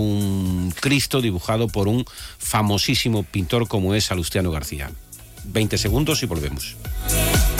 un 0.00 0.72
Cristo 0.78 1.20
dibujado 1.20 1.68
por 1.68 1.88
un 1.88 2.04
famosísimo 2.38 3.22
pintor 3.22 3.68
como 3.68 3.94
es 3.94 4.04
Salustiano 4.04 4.50
García. 4.50 4.90
20 5.44 5.78
segundos 5.78 6.22
y 6.22 6.26
volvemos. 6.26 6.76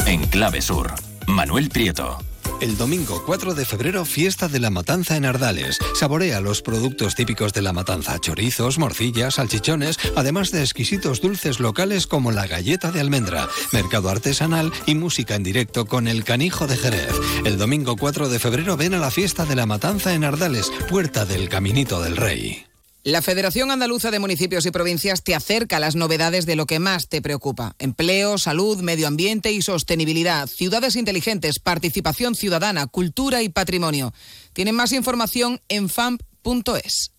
En 0.07 0.27
Clave 0.27 0.63
Sur, 0.63 0.95
Manuel 1.27 1.69
Prieto. 1.69 2.19
El 2.65 2.79
domingo 2.79 3.23
4 3.27 3.53
de 3.53 3.67
febrero, 3.67 4.07
fiesta 4.07 4.49
de 4.49 4.59
la 4.59 4.71
matanza 4.71 5.19
en 5.19 5.27
Ardales. 5.27 5.79
Saborea 5.95 6.41
los 6.41 6.63
productos 6.63 7.15
típicos 7.15 7.53
de 7.53 7.61
la 7.61 7.75
matanza, 7.75 8.19
chorizos, 8.19 8.79
morcillas, 8.79 9.35
salchichones, 9.35 9.99
además 10.17 10.51
de 10.51 10.63
exquisitos 10.63 11.21
dulces 11.21 11.61
locales 11.61 12.07
como 12.07 12.33
la 12.33 12.47
galleta 12.47 12.91
de 12.91 13.03
almendra, 13.03 13.51
mercado 13.73 14.09
artesanal 14.09 14.73
y 14.87 14.95
música 14.95 15.35
en 15.35 15.43
directo 15.43 15.85
con 15.85 16.09
el 16.09 16.25
canijo 16.25 16.67
de 16.67 16.79
Jerez. 16.79 17.13
El 17.45 17.59
domingo 17.59 17.97
4 17.97 18.31
de 18.31 18.39
febrero 18.39 18.79
ven 18.79 18.95
a 18.95 18.99
la 18.99 19.11
fiesta 19.11 19.45
de 19.45 19.57
la 19.57 19.67
matanza 19.67 20.15
en 20.15 20.25
Ardales, 20.25 20.73
puerta 20.89 21.27
del 21.27 21.51
Caminito 21.51 22.01
del 22.01 22.17
Rey. 22.17 22.65
La 23.05 23.21
Federación 23.21 23.71
Andaluza 23.71 24.11
de 24.11 24.19
Municipios 24.19 24.65
y 24.65 24.71
Provincias 24.71 25.23
te 25.23 25.35
acerca 25.35 25.77
a 25.77 25.81
las 25.81 25.95
novedades 25.95 26.47
de 26.47 26.57
lo 26.57 26.65
que 26.65 26.79
más 26.79 27.11
te 27.11 27.21
preocupa. 27.21 27.77
Empleo, 27.79 28.39
salud, 28.39 28.81
medio 28.81 29.07
ambiente 29.07 29.53
y 29.53 29.61
sostenibilidad, 29.61 30.47
ciudades 30.47 30.97
inteligentes, 30.97 31.59
participación 31.59 32.35
ciudadana, 32.35 32.87
cultura 32.87 33.43
y 33.43 33.51
patrimonio. 33.51 34.15
Tienen 34.55 34.75
más 34.75 34.93
información 34.93 35.61
en 35.69 35.91
famp.es. 35.91 37.13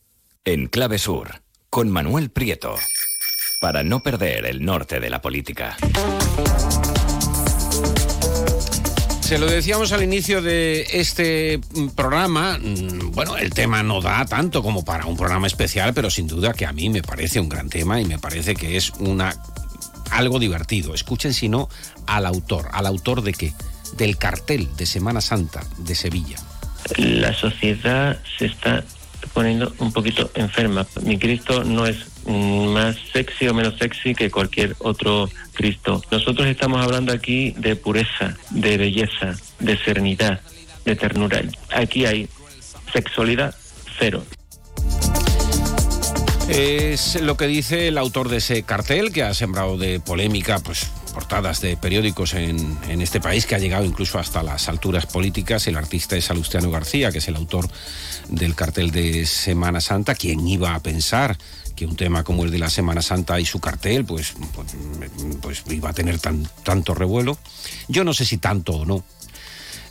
En 0.43 0.65
Clave 0.69 0.97
Sur, 0.97 1.43
con 1.69 1.91
Manuel 1.91 2.31
Prieto. 2.31 2.73
Para 3.61 3.83
no 3.83 3.99
perder 3.99 4.47
el 4.47 4.65
norte 4.65 4.99
de 4.99 5.11
la 5.11 5.21
política. 5.21 5.77
Se 9.25 9.39
lo 9.39 9.47
decíamos 9.47 9.91
al 9.91 10.03
inicio 10.03 10.43
de 10.43 10.85
este 10.91 11.57
mm, 11.73 11.87
programa, 11.95 12.59
mm, 12.59 13.11
bueno, 13.11 13.37
el 13.37 13.49
tema 13.49 13.81
no 13.81 13.99
da 13.99 14.23
tanto 14.25 14.61
como 14.61 14.85
para 14.85 15.07
un 15.07 15.17
programa 15.17 15.47
especial, 15.47 15.95
pero 15.95 16.11
sin 16.11 16.27
duda 16.27 16.53
que 16.53 16.67
a 16.67 16.71
mí 16.71 16.91
me 16.91 17.01
parece 17.01 17.39
un 17.39 17.49
gran 17.49 17.67
tema 17.67 17.99
y 17.99 18.05
me 18.05 18.19
parece 18.19 18.53
que 18.53 18.77
es 18.77 18.91
una 18.99 19.35
algo 20.11 20.37
divertido. 20.37 20.93
Escuchen 20.93 21.33
si 21.33 21.49
no 21.49 21.69
al 22.05 22.27
autor, 22.27 22.69
al 22.71 22.85
autor 22.85 23.23
de 23.23 23.33
qué? 23.33 23.53
Del 23.97 24.17
cartel 24.17 24.69
de 24.77 24.85
Semana 24.85 25.21
Santa 25.21 25.63
de 25.79 25.95
Sevilla. 25.95 26.37
La 26.95 27.33
sociedad 27.33 28.19
se 28.37 28.45
está 28.45 28.83
poniendo 29.33 29.73
un 29.79 29.91
poquito 29.91 30.29
enferma. 30.35 30.85
Mi 31.03 31.17
Cristo 31.17 31.63
no 31.63 31.85
es 31.85 31.97
más 32.27 32.95
sexy 33.13 33.47
o 33.47 33.53
menos 33.53 33.77
sexy 33.77 34.15
que 34.15 34.31
cualquier 34.31 34.75
otro 34.79 35.29
Cristo. 35.53 36.01
Nosotros 36.11 36.47
estamos 36.47 36.83
hablando 36.83 37.13
aquí 37.13 37.51
de 37.57 37.75
pureza, 37.75 38.37
de 38.49 38.77
belleza, 38.77 39.35
de 39.59 39.77
serenidad, 39.77 40.41
de 40.85 40.95
ternura. 40.95 41.41
Aquí 41.71 42.05
hay 42.05 42.27
sexualidad 42.91 43.55
cero. 43.99 44.23
Es 46.47 47.19
lo 47.21 47.37
que 47.37 47.47
dice 47.47 47.87
el 47.87 47.97
autor 47.97 48.29
de 48.29 48.37
ese 48.37 48.63
cartel 48.63 49.11
que 49.11 49.23
ha 49.23 49.33
sembrado 49.33 49.77
de 49.77 49.99
polémica, 49.99 50.59
pues 50.59 50.91
portadas 51.15 51.61
de 51.61 51.77
periódicos 51.77 52.33
en, 52.33 53.01
este 53.01 53.21
país, 53.21 53.45
que 53.45 53.55
ha 53.55 53.57
llegado 53.57 53.85
incluso 53.85 54.19
hasta 54.19 54.43
las 54.43 54.67
alturas 54.67 55.05
políticas. 55.05 55.65
El 55.65 55.77
artista 55.77 56.17
es 56.17 56.25
Salustiano 56.25 56.69
García, 56.69 57.09
que 57.09 57.19
es 57.19 57.27
el 57.29 57.37
autor 57.37 57.69
del 58.27 58.53
cartel 58.53 58.91
de 58.91 59.25
Semana 59.25 59.79
Santa. 59.79 60.13
¿Quién 60.13 60.45
iba 60.45 60.75
a 60.75 60.81
pensar 60.81 61.37
que 61.73 61.85
un 61.85 61.95
tema 61.95 62.25
como 62.25 62.43
el 62.43 62.51
de 62.51 62.59
la 62.59 62.69
Semana 62.69 63.01
Santa 63.01 63.39
y 63.39 63.45
su 63.45 63.61
cartel, 63.61 64.03
pues, 64.03 64.33
pues, 64.53 64.67
pues 65.41 65.63
iba 65.69 65.91
a 65.91 65.93
tener 65.93 66.19
tan, 66.19 66.45
tanto 66.63 66.93
revuelo? 66.93 67.37
Yo 67.87 68.03
no 68.03 68.13
sé 68.13 68.25
si 68.25 68.37
tanto 68.37 68.73
o 68.73 68.85
no. 68.85 69.05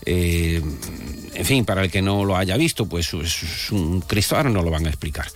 Eh, 0.05 0.63
en 1.33 1.47
fin, 1.47 1.65
para 1.65 1.83
el 1.83 1.91
que 1.91 2.03
no 2.03 2.27
lo 2.27 2.37
haya 2.37 2.59
visto, 2.59 2.85
pues 2.85 3.15
es 3.15 3.73
un 3.73 4.03
Cristo, 4.03 4.37
ahora 4.37 4.51
no 4.51 4.63
lo 4.63 4.71
van 4.71 4.85
a 4.85 4.91
explicar. 4.91 5.27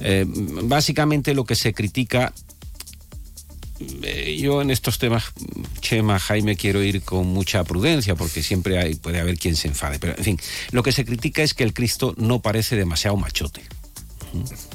Eh, 0.00 0.24
básicamente 0.26 1.34
lo 1.34 1.44
que 1.44 1.54
se 1.54 1.72
critica 1.72 2.32
yo 4.38 4.62
en 4.62 4.70
estos 4.70 4.98
temas, 4.98 5.32
Chema, 5.80 6.18
Jaime, 6.18 6.56
quiero 6.56 6.82
ir 6.82 7.02
con 7.02 7.26
mucha 7.26 7.64
prudencia 7.64 8.14
porque 8.14 8.42
siempre 8.42 8.78
hay, 8.78 8.94
puede 8.94 9.20
haber 9.20 9.38
quien 9.38 9.56
se 9.56 9.68
enfade. 9.68 9.98
Pero, 9.98 10.16
en 10.16 10.24
fin, 10.24 10.40
lo 10.70 10.82
que 10.82 10.92
se 10.92 11.04
critica 11.04 11.42
es 11.42 11.54
que 11.54 11.64
el 11.64 11.72
Cristo 11.72 12.14
no 12.16 12.40
parece 12.40 12.76
demasiado 12.76 13.16
machote. 13.16 13.62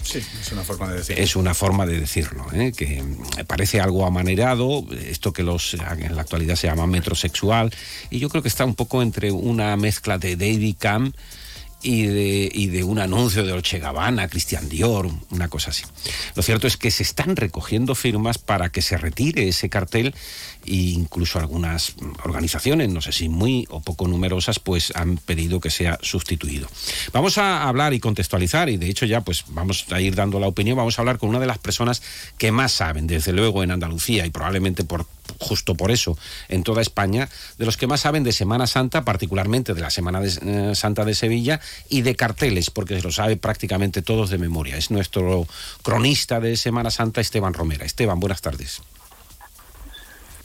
Sí, 0.04 0.20
es 0.42 0.52
una 0.52 0.64
forma 0.64 0.90
de 0.90 0.98
decirlo. 0.98 1.24
Es 1.24 1.36
una 1.36 1.54
forma 1.54 1.86
de 1.86 2.00
decirlo, 2.00 2.46
¿eh? 2.54 2.74
que 2.76 3.04
parece 3.48 3.80
algo 3.80 4.06
amanerado, 4.06 4.86
esto 4.92 5.32
que 5.32 5.44
los 5.44 5.74
en 5.76 6.16
la 6.16 6.22
actualidad 6.22 6.56
se 6.56 6.68
llama 6.68 6.88
metrosexual, 6.88 7.74
y 8.10 8.20
yo 8.20 8.30
creo 8.30 8.42
que 8.42 8.50
está 8.50 8.66
un 8.66 8.76
poco 8.76 9.02
entre 9.02 9.32
una 9.32 9.76
mezcla 9.78 10.18
de 10.18 10.36
Daddy 10.36 10.74
Cam 10.74 11.14
y 11.86 12.68
de, 12.68 12.84
un 12.84 12.98
anuncio 12.98 13.44
de 13.44 13.52
Dolce 13.52 13.78
Gabbana, 13.78 14.28
Christian 14.28 14.68
Dior, 14.68 15.08
una 15.30 15.50
cosa 15.50 15.70
así. 15.70 15.84
Lo 16.34 16.42
cierto 16.42 16.66
es 16.66 16.78
que 16.78 16.90
se 16.90 17.04
están 17.04 17.36
recogiendo 17.36 17.94
firmas 17.94 18.40
para 18.40 18.70
que 18.70 18.82
se 18.82 18.98
retire 18.98 19.48
ese 19.48 19.70
cartel 19.70 20.16
e 20.66 20.74
incluso 20.74 21.38
algunas 21.38 21.94
organizaciones, 22.24 22.90
no 22.90 23.02
sé 23.02 23.12
si 23.12 23.30
muy 23.30 23.68
o 23.70 23.82
poco 23.82 24.08
numerosas, 24.08 24.58
pues 24.58 24.94
han 24.96 25.18
pedido 25.18 25.60
que 25.60 25.70
sea 25.70 26.00
sustituido. 26.02 26.68
Vamos 27.14 27.38
a 27.38 27.68
hablar 27.68 27.94
y 27.94 28.00
contextualizar 28.00 28.68
y 28.70 28.78
de 28.78 28.90
hecho 28.90 29.06
ya 29.06 29.22
pues 29.22 29.46
vamos 29.50 29.86
a 29.92 30.02
ir 30.02 30.16
dando 30.16 30.40
la 30.40 30.48
opinión, 30.48 30.78
vamos 30.78 30.98
a 30.98 31.04
hablar 31.04 31.20
con 31.20 31.30
una 31.30 31.40
de 31.40 31.46
las 31.46 31.60
personas 31.60 32.02
que 32.40 32.52
más 32.52 32.72
saben, 32.72 33.06
desde 33.06 33.32
luego 33.32 33.62
en 33.62 33.70
Andalucía 33.70 34.26
y 34.26 34.32
probablemente 34.32 34.84
por 34.84 35.06
justo 35.40 35.76
por 35.76 35.92
eso 35.92 36.18
en 36.48 36.64
toda 36.64 36.82
España, 36.82 37.30
de 37.58 37.66
los 37.66 37.78
que 37.78 37.88
más 37.88 38.02
saben 38.02 38.24
de 38.24 38.32
Semana 38.32 38.68
Santa, 38.68 39.04
particularmente 39.04 39.74
de 39.74 39.82
la 39.82 39.90
Semana 39.90 40.22
de, 40.22 40.28
eh, 40.72 40.76
Santa 40.76 41.06
de 41.06 41.16
Sevilla 41.16 41.60
y 41.90 42.02
de 42.02 42.16
carteles, 42.16 42.70
porque 42.70 42.96
se 42.96 43.04
lo 43.04 43.12
sabe 43.12 43.38
prácticamente 43.38 44.02
todos 44.02 44.30
de 44.30 44.38
memoria. 44.38 44.78
Es 44.78 44.92
nuestro 44.92 45.48
cronista 45.84 46.40
de 46.40 46.58
Semana 46.58 46.92
Santa, 46.92 47.22
Esteban 47.22 47.54
Romera. 47.54 47.86
Esteban, 47.86 48.20
buenas 48.20 48.42
tardes. 48.42 48.82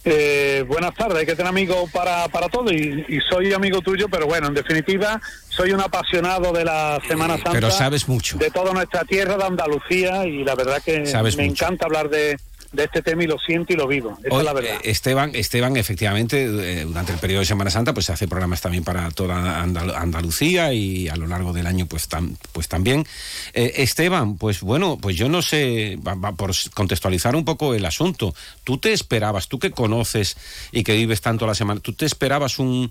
Eh, 0.03 0.65
buenas 0.67 0.95
tardes, 0.95 1.19
hay 1.19 1.27
que 1.27 1.37
tener 1.37 1.51
amigos 1.51 1.91
para, 1.91 2.27
para 2.29 2.49
todo 2.49 2.73
y, 2.73 3.05
y, 3.07 3.21
soy 3.21 3.53
amigo 3.53 3.83
tuyo, 3.83 4.09
pero 4.09 4.27
bueno, 4.27 4.47
en 4.47 4.55
definitiva, 4.55 5.21
soy 5.51 5.73
un 5.73 5.81
apasionado 5.83 6.53
de 6.53 6.65
la 6.65 6.99
Semana 7.07 7.35
Santa. 7.35 7.53
Pero 7.53 7.71
sabes 7.71 8.09
mucho. 8.09 8.39
De 8.39 8.51
toda 8.51 8.73
nuestra 8.73 9.05
tierra, 9.05 9.37
de 9.37 9.45
Andalucía, 9.45 10.25
y 10.25 10.43
la 10.43 10.55
verdad 10.55 10.83
que 10.83 11.05
sabes 11.05 11.37
me 11.37 11.47
mucho. 11.47 11.65
encanta 11.67 11.85
hablar 11.85 12.09
de, 12.09 12.39
de 12.73 12.85
este 12.85 13.03
tema 13.03 13.25
y 13.25 13.27
lo 13.27 13.37
siento 13.39 13.73
y 13.73 13.77
lo 13.77 13.87
vivo. 13.89 14.17
Esa 14.23 14.35
Hoy, 14.35 14.41
es 14.41 14.45
la 14.45 14.53
verdad. 14.53 14.75
eh, 14.77 14.91
Esteban, 14.91 15.33
Esteban, 15.35 15.77
efectivamente, 15.77 16.45
eh, 16.45 16.85
durante 16.85 17.13
el 17.13 17.19
periodo 17.19 17.41
de 17.41 17.47
Semana 17.47 17.71
Santa, 17.71 17.93
pues 17.95 18.07
se 18.07 18.13
hace 18.13 18.29
programas 18.29 18.61
también 18.61 18.85
para 18.85 19.11
toda 19.11 19.65
Andal- 19.65 19.95
Andalucía 19.97 20.73
y 20.73 21.09
a 21.09 21.17
lo 21.17 21.27
largo 21.27 21.53
del 21.53 21.67
año, 21.67 21.87
pues, 21.87 22.09
tam- 22.09 22.37
pues 22.53 22.69
también. 22.69 23.07
Eh, 23.55 23.73
Esteban, 23.79 24.37
pues 24.37 24.61
bueno, 24.61 24.99
pues 25.01 25.17
yo 25.17 25.29
no 25.29 25.43
sé, 25.43 25.99
va- 26.07 26.15
va 26.15 26.33
por 26.33 26.53
contextualizar 26.75 27.35
un 27.35 27.45
poco 27.45 27.75
el 27.75 27.85
asunto. 27.87 28.35
¿Tú 28.65 28.79
te 28.79 28.93
esperabas, 28.93 29.49
tú 29.49 29.59
que 29.59 29.71
conoces 29.73 30.37
y 30.71 30.85
que 30.85 30.95
vives 30.95 31.21
tanto 31.21 31.47
la 31.47 31.55
semana, 31.55 31.81
tú 31.81 31.93
te 31.93 32.07
esperabas 32.07 32.59
un... 32.59 32.91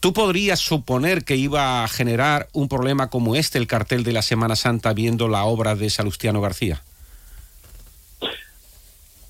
¿Tú 0.00 0.14
podrías 0.14 0.60
suponer 0.60 1.24
que 1.24 1.36
iba 1.36 1.84
a 1.84 1.88
generar 1.88 2.48
un 2.52 2.68
problema 2.70 3.10
como 3.10 3.36
este, 3.36 3.58
el 3.58 3.66
cartel 3.66 4.02
de 4.02 4.12
la 4.12 4.22
Semana 4.22 4.56
Santa, 4.56 4.94
viendo 4.94 5.28
la 5.28 5.44
obra 5.44 5.74
de 5.74 5.90
Salustiano 5.90 6.40
García? 6.40 6.82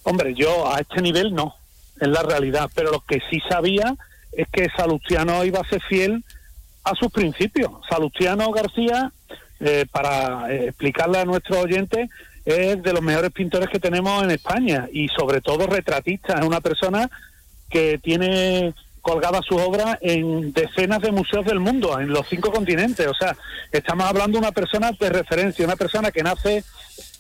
Hombre, 0.05 0.35
yo 0.35 0.73
a 0.73 0.81
este 0.81 1.03
nivel 1.03 1.35
no, 1.35 1.55
es 2.01 2.09
la 2.09 2.23
realidad, 2.23 2.71
pero 2.75 2.91
lo 2.91 3.01
que 3.01 3.21
sí 3.31 3.41
sabía 3.49 3.95
es 4.33 4.47
que 4.53 4.69
Salustiano 4.77 5.45
iba 5.45 5.61
a 5.61 5.69
ser 5.69 5.83
fiel 5.83 6.25
a 6.85 6.95
sus 6.95 7.11
principios. 7.11 7.71
Salustiano 7.89 8.51
García, 8.51 9.13
eh, 9.61 9.87
para 9.91 10.53
eh, 10.53 10.69
explicarle 10.69 11.19
a 11.19 11.25
nuestros 11.25 11.59
oyentes, 11.59 12.11
es 12.45 12.83
de 12.83 12.93
los 12.93 13.03
mejores 13.03 13.33
pintores 13.33 13.71
que 13.71 13.81
tenemos 13.81 14.23
en 14.23 14.31
España 14.31 14.89
y 14.93 15.09
sobre 15.09 15.41
todo 15.41 15.67
retratista, 15.67 16.35
es 16.35 16.45
una 16.45 16.61
persona 16.61 17.11
que 17.71 17.99
tiene 17.99 18.75
colgada 19.01 19.41
su 19.43 19.57
obra 19.57 19.99
en 20.01 20.53
decenas 20.53 21.01
de 21.01 21.13
museos 21.13 21.45
del 21.45 21.61
mundo, 21.61 21.99
en 21.99 22.09
los 22.09 22.27
cinco 22.29 22.51
continentes. 22.51 23.07
O 23.07 23.15
sea, 23.15 23.37
estamos 23.73 24.07
hablando 24.07 24.39
de 24.39 24.45
una 24.45 24.53
persona 24.53 24.93
de 24.93 25.11
referencia, 25.11 25.65
una 25.65 25.77
persona 25.77 26.11
que 26.11 26.23
nace 26.23 26.65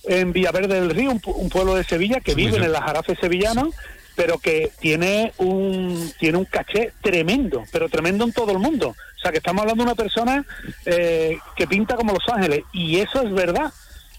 en 0.07 0.33
Villaverde 0.33 0.81
del 0.81 0.91
Río, 0.91 1.11
un, 1.11 1.21
un 1.25 1.49
pueblo 1.49 1.75
de 1.75 1.85
Sevilla, 1.85 2.21
que 2.21 2.35
vive 2.35 2.57
en 2.57 2.65
el 2.65 2.77
Ajarafe 2.77 3.17
sevillano, 3.17 3.71
pero 4.17 4.39
que 4.39 4.71
tiene 4.81 5.33
un 5.39 6.13
tiene 6.19 6.39
un 6.39 6.45
caché 6.45 6.93
tremendo, 7.03 7.65
pero 7.73 7.89
tremendo 7.89 8.25
en 8.25 8.33
todo 8.33 8.53
el 8.53 8.59
mundo. 8.59 8.89
O 8.89 9.19
sea, 9.21 9.33
que 9.33 9.39
estamos 9.39 9.63
hablando 9.63 9.85
de 9.85 9.91
una 9.91 9.97
persona 9.97 10.45
eh, 10.85 11.39
que 11.57 11.67
pinta 11.67 11.97
como 11.97 12.13
Los 12.13 12.29
Ángeles, 12.29 12.63
y 12.73 12.99
eso 12.99 13.23
es 13.23 13.33
verdad. 13.33 13.73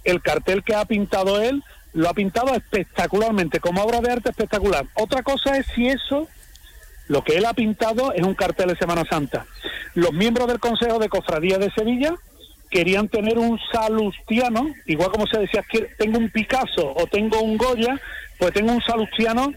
El 0.03 0.21
cartel 0.21 0.63
que 0.63 0.75
ha 0.75 0.85
pintado 0.85 1.41
él 1.41 1.63
lo 1.93 2.09
ha 2.09 2.13
pintado 2.13 2.53
espectacularmente, 2.53 3.59
como 3.59 3.81
obra 3.81 4.01
de 4.01 4.11
arte 4.11 4.29
espectacular. 4.29 4.85
Otra 4.95 5.23
cosa 5.23 5.57
es 5.57 5.65
si 5.73 5.87
eso 5.87 6.27
lo 7.07 7.23
que 7.23 7.37
él 7.37 7.45
ha 7.45 7.53
pintado 7.53 8.11
es 8.13 8.23
un 8.23 8.35
cartel 8.35 8.69
de 8.69 8.77
Semana 8.77 9.05
Santa. 9.09 9.45
Los 9.93 10.11
miembros 10.11 10.47
del 10.47 10.59
Consejo 10.59 10.99
de 10.99 11.07
Cofradía 11.07 11.57
de 11.57 11.71
Sevilla 11.71 12.15
querían 12.75 13.07
tener 13.07 13.37
un 13.37 13.57
salustiano, 13.71 14.67
igual 14.85 15.09
como 15.09 15.25
se 15.27 15.39
decía, 15.39 15.63
tengo 15.97 16.17
un 16.17 16.29
Picasso 16.29 16.93
o 16.93 17.07
tengo 17.07 17.39
un 17.41 17.55
Goya, 17.55 17.97
pues 18.37 18.51
tengo 18.51 18.73
un 18.73 18.81
salustiano 18.81 19.53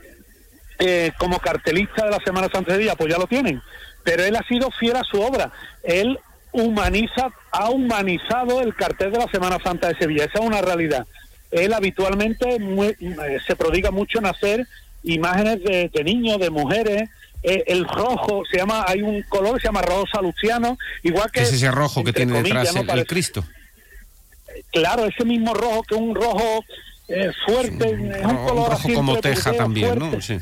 eh, 0.78 1.11
como 1.18 1.40
cartelista 1.40 2.04
de 2.04 2.12
la 2.12 2.20
Semana 2.24 2.48
Santa 2.52 2.70
de 2.70 2.78
Sevilla, 2.78 2.94
pues 2.94 3.12
ya 3.12 3.18
lo 3.18 3.26
tienen. 3.26 3.61
Pero 4.04 4.22
él 4.22 4.37
ha 4.37 4.46
sido 4.46 4.70
fiel 4.70 4.94
a 4.94 5.02
su 5.02 5.20
obra. 5.20 5.50
Él 5.83 6.16
humaniza, 6.52 7.31
ha 7.50 7.70
humanizado 7.70 8.61
el 8.61 8.72
cartel 8.76 9.11
de 9.11 9.18
la 9.18 9.26
Semana 9.33 9.59
Santa 9.64 9.88
de 9.88 9.96
Sevilla. 9.98 10.24
Esa 10.26 10.38
es 10.38 10.44
una 10.44 10.62
realidad. 10.62 11.04
Él 11.50 11.72
habitualmente 11.74 12.61
muy- 12.61 12.94
eh, 13.00 13.38
se 13.44 13.57
prodiga 13.57 13.90
mucho 13.90 14.20
en 14.20 14.26
hacer 14.26 14.64
imágenes 15.02 15.61
de 15.64 16.04
niños, 16.04 16.38
de 16.38 16.50
mujeres. 16.50 17.11
Eh, 17.42 17.64
el 17.68 17.87
rojo, 17.87 18.42
se 18.51 18.57
llama, 18.59 18.85
hay 18.87 19.01
un 19.03 19.22
color 19.22 19.55
que 19.55 19.61
se 19.61 19.68
llama 19.68 19.83
rojo 19.83 20.05
salustiano, 20.12 20.77
igual 21.03 21.31
que... 21.31 21.40
¿Qué 21.40 21.46
es 21.46 21.53
ese 21.53 21.70
rojo 21.70 22.03
que 22.03 22.12
tiene 22.12 22.33
comillas, 22.33 22.74
detrás 22.74 22.85
¿no? 22.87 22.92
el- 22.94 23.07
Cristo? 23.07 23.44
Claro, 24.72 25.05
ese 25.07 25.24
mismo 25.24 25.55
rojo, 25.55 25.83
que 25.85 25.94
un 25.94 26.14
rojo 26.14 26.64
eh, 27.09 27.31
fuerte, 27.46 27.90
es 27.90 28.24
un 28.24 28.37
color 28.44 28.57
rojo 28.57 28.72
así 28.72 28.92
como 28.92 29.16
teja 29.18 29.53
también, 29.53 29.98
fuerte. 29.98 30.16
¿no? 30.16 30.22
Sí. 30.22 30.38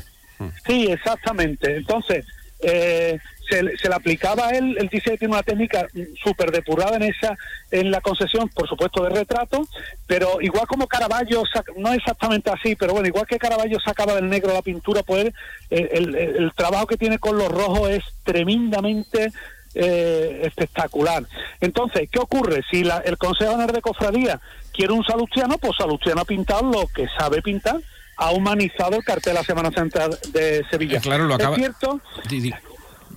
Sí, 0.65 0.87
exactamente. 0.91 1.77
Entonces, 1.77 2.25
eh, 2.61 3.19
se, 3.49 3.77
se, 3.77 3.89
le 3.89 3.95
aplicaba 3.95 4.47
a 4.47 4.51
él, 4.51 4.75
él 4.79 4.89
dice 4.91 5.11
que 5.11 5.17
tiene 5.17 5.33
una 5.33 5.43
técnica 5.43 5.87
súper 6.23 6.51
depurada 6.51 6.97
en 6.97 7.03
esa, 7.03 7.37
en 7.71 7.91
la 7.91 8.01
concesión, 8.01 8.49
por 8.49 8.67
supuesto, 8.67 9.03
de 9.03 9.09
retrato, 9.09 9.67
pero 10.05 10.41
igual 10.41 10.67
como 10.67 10.87
Caravaggio, 10.87 11.43
no 11.77 11.93
exactamente 11.93 12.49
así, 12.49 12.75
pero 12.75 12.93
bueno, 12.93 13.07
igual 13.07 13.25
que 13.27 13.37
Caravaggio 13.37 13.79
sacaba 13.79 14.15
del 14.15 14.29
negro 14.29 14.53
la 14.53 14.61
pintura, 14.61 15.03
pues 15.03 15.31
el, 15.69 16.15
el, 16.15 16.51
trabajo 16.55 16.87
que 16.87 16.97
tiene 16.97 17.19
con 17.19 17.37
los 17.37 17.49
rojos 17.49 17.89
es 17.89 18.03
tremendamente 18.23 19.31
eh, 19.75 20.41
espectacular. 20.43 21.23
Entonces, 21.61 22.09
¿qué 22.11 22.19
ocurre? 22.19 22.63
Si 22.71 22.83
la, 22.83 22.97
el 22.99 23.17
Consejo 23.17 23.57
de 23.57 23.81
Cofradía 23.81 24.39
quiere 24.73 24.93
un 24.93 25.03
salustiano, 25.03 25.57
pues 25.57 25.73
salustiano 25.77 26.21
ha 26.21 26.25
pintado 26.25 26.63
lo 26.63 26.87
que 26.87 27.07
sabe 27.17 27.41
pintar, 27.41 27.77
ha 28.17 28.31
humanizado 28.31 28.95
el 28.95 29.03
cartel 29.03 29.33
de 29.33 29.39
la 29.39 29.45
Semana 29.45 29.71
Santa 29.71 30.09
de 30.29 30.65
Sevilla. 30.69 30.97
Eh, 30.97 31.01
claro, 31.01 31.25
lo 31.25 31.35
acaba... 31.35 31.55
Es 31.55 31.61
cierto... 31.61 32.01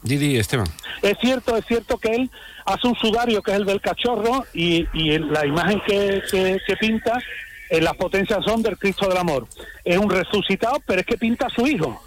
Didi, 0.02 0.38
Esteban. 0.38 0.66
Es 1.02 1.18
cierto, 1.20 1.56
es 1.56 1.64
cierto 1.66 1.98
que 1.98 2.14
él 2.14 2.30
hace 2.64 2.86
un 2.86 2.96
sudario 2.96 3.42
que 3.42 3.52
es 3.52 3.58
el 3.58 3.66
del 3.66 3.80
cachorro 3.80 4.44
y, 4.54 4.86
y 4.92 5.18
la 5.18 5.46
imagen 5.46 5.80
que, 5.86 6.22
que, 6.66 6.76
pinta, 6.76 7.18
en 7.68 7.84
las 7.84 7.94
potencias 7.96 8.44
son 8.44 8.62
del 8.62 8.78
Cristo 8.78 9.08
del 9.08 9.18
Amor. 9.18 9.46
Es 9.84 9.98
un 9.98 10.10
resucitado, 10.10 10.80
pero 10.86 11.00
es 11.00 11.06
que 11.06 11.18
pinta 11.18 11.46
a 11.46 11.50
su 11.50 11.66
hijo. 11.66 12.02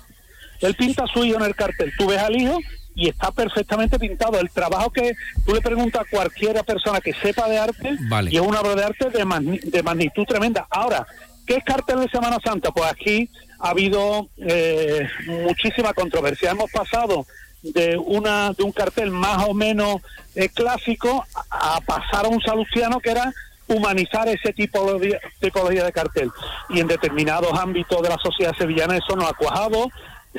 Él 0.62 0.76
pinta 0.76 1.04
a 1.04 1.08
su 1.08 1.24
hijo 1.24 1.38
en 1.38 1.46
el 1.46 1.56
cartel. 1.56 1.92
Tú 1.98 2.08
ves 2.08 2.20
al 2.20 2.36
hijo 2.36 2.58
y 2.96 3.10
está 3.10 3.32
perfectamente 3.32 4.00
pintado. 4.00 4.40
El 4.40 4.50
trabajo 4.50 4.92
que 4.92 5.14
tú 5.46 5.54
le 5.54 5.62
preguntas 5.62 6.02
a 6.02 6.10
cualquiera 6.10 6.64
persona 6.64 7.02
que 7.02 7.14
sepa 7.14 7.48
de 7.50 7.58
arte 7.58 7.98
y 8.30 8.36
es 8.36 8.42
una 8.42 8.62
obra 8.62 8.76
de 8.76 8.84
arte 8.84 9.10
de, 9.10 9.60
de 9.64 9.84
magnitud 9.84 10.26
tremenda. 10.26 10.68
Ahora, 10.70 11.06
¿qué 11.46 11.56
es 11.56 11.64
cartel 11.64 12.00
de 12.00 12.10
Semana 12.10 12.38
Santa? 12.44 12.72
Pues 12.72 12.90
aquí 12.90 13.30
ha 13.60 13.70
habido 13.70 14.30
eh, 14.38 15.08
muchísima 15.26 15.94
controversia. 15.94 16.52
Hemos 16.52 16.72
pasado 16.72 17.26
de 17.64 17.98
una 17.98 18.52
de 18.54 18.64
un 18.64 18.72
cartel 18.72 19.10
más 19.12 19.46
o 19.48 19.54
menos 19.54 19.98
eh, 20.36 20.50
clásico 20.50 21.26
a, 21.50 21.80
pasar 21.82 22.26
a 22.26 22.28
un 22.28 22.42
salustiano 22.42 23.00
que 23.00 23.12
era 23.12 23.34
humanizar 23.68 24.28
ese 24.28 24.52
tipo 24.52 25.00
de 25.00 25.20
tipología 25.40 25.86
de 25.86 25.92
cartel 25.94 26.30
y 26.70 26.82
en 26.82 26.88
determinados 26.88 27.58
ámbitos 27.58 28.02
de 28.02 28.10
la 28.10 28.18
sociedad 28.18 28.54
sevillana 28.58 28.98
eso 28.98 29.16
no 29.16 29.26
ha 29.26 29.34
cuajado 29.34 29.90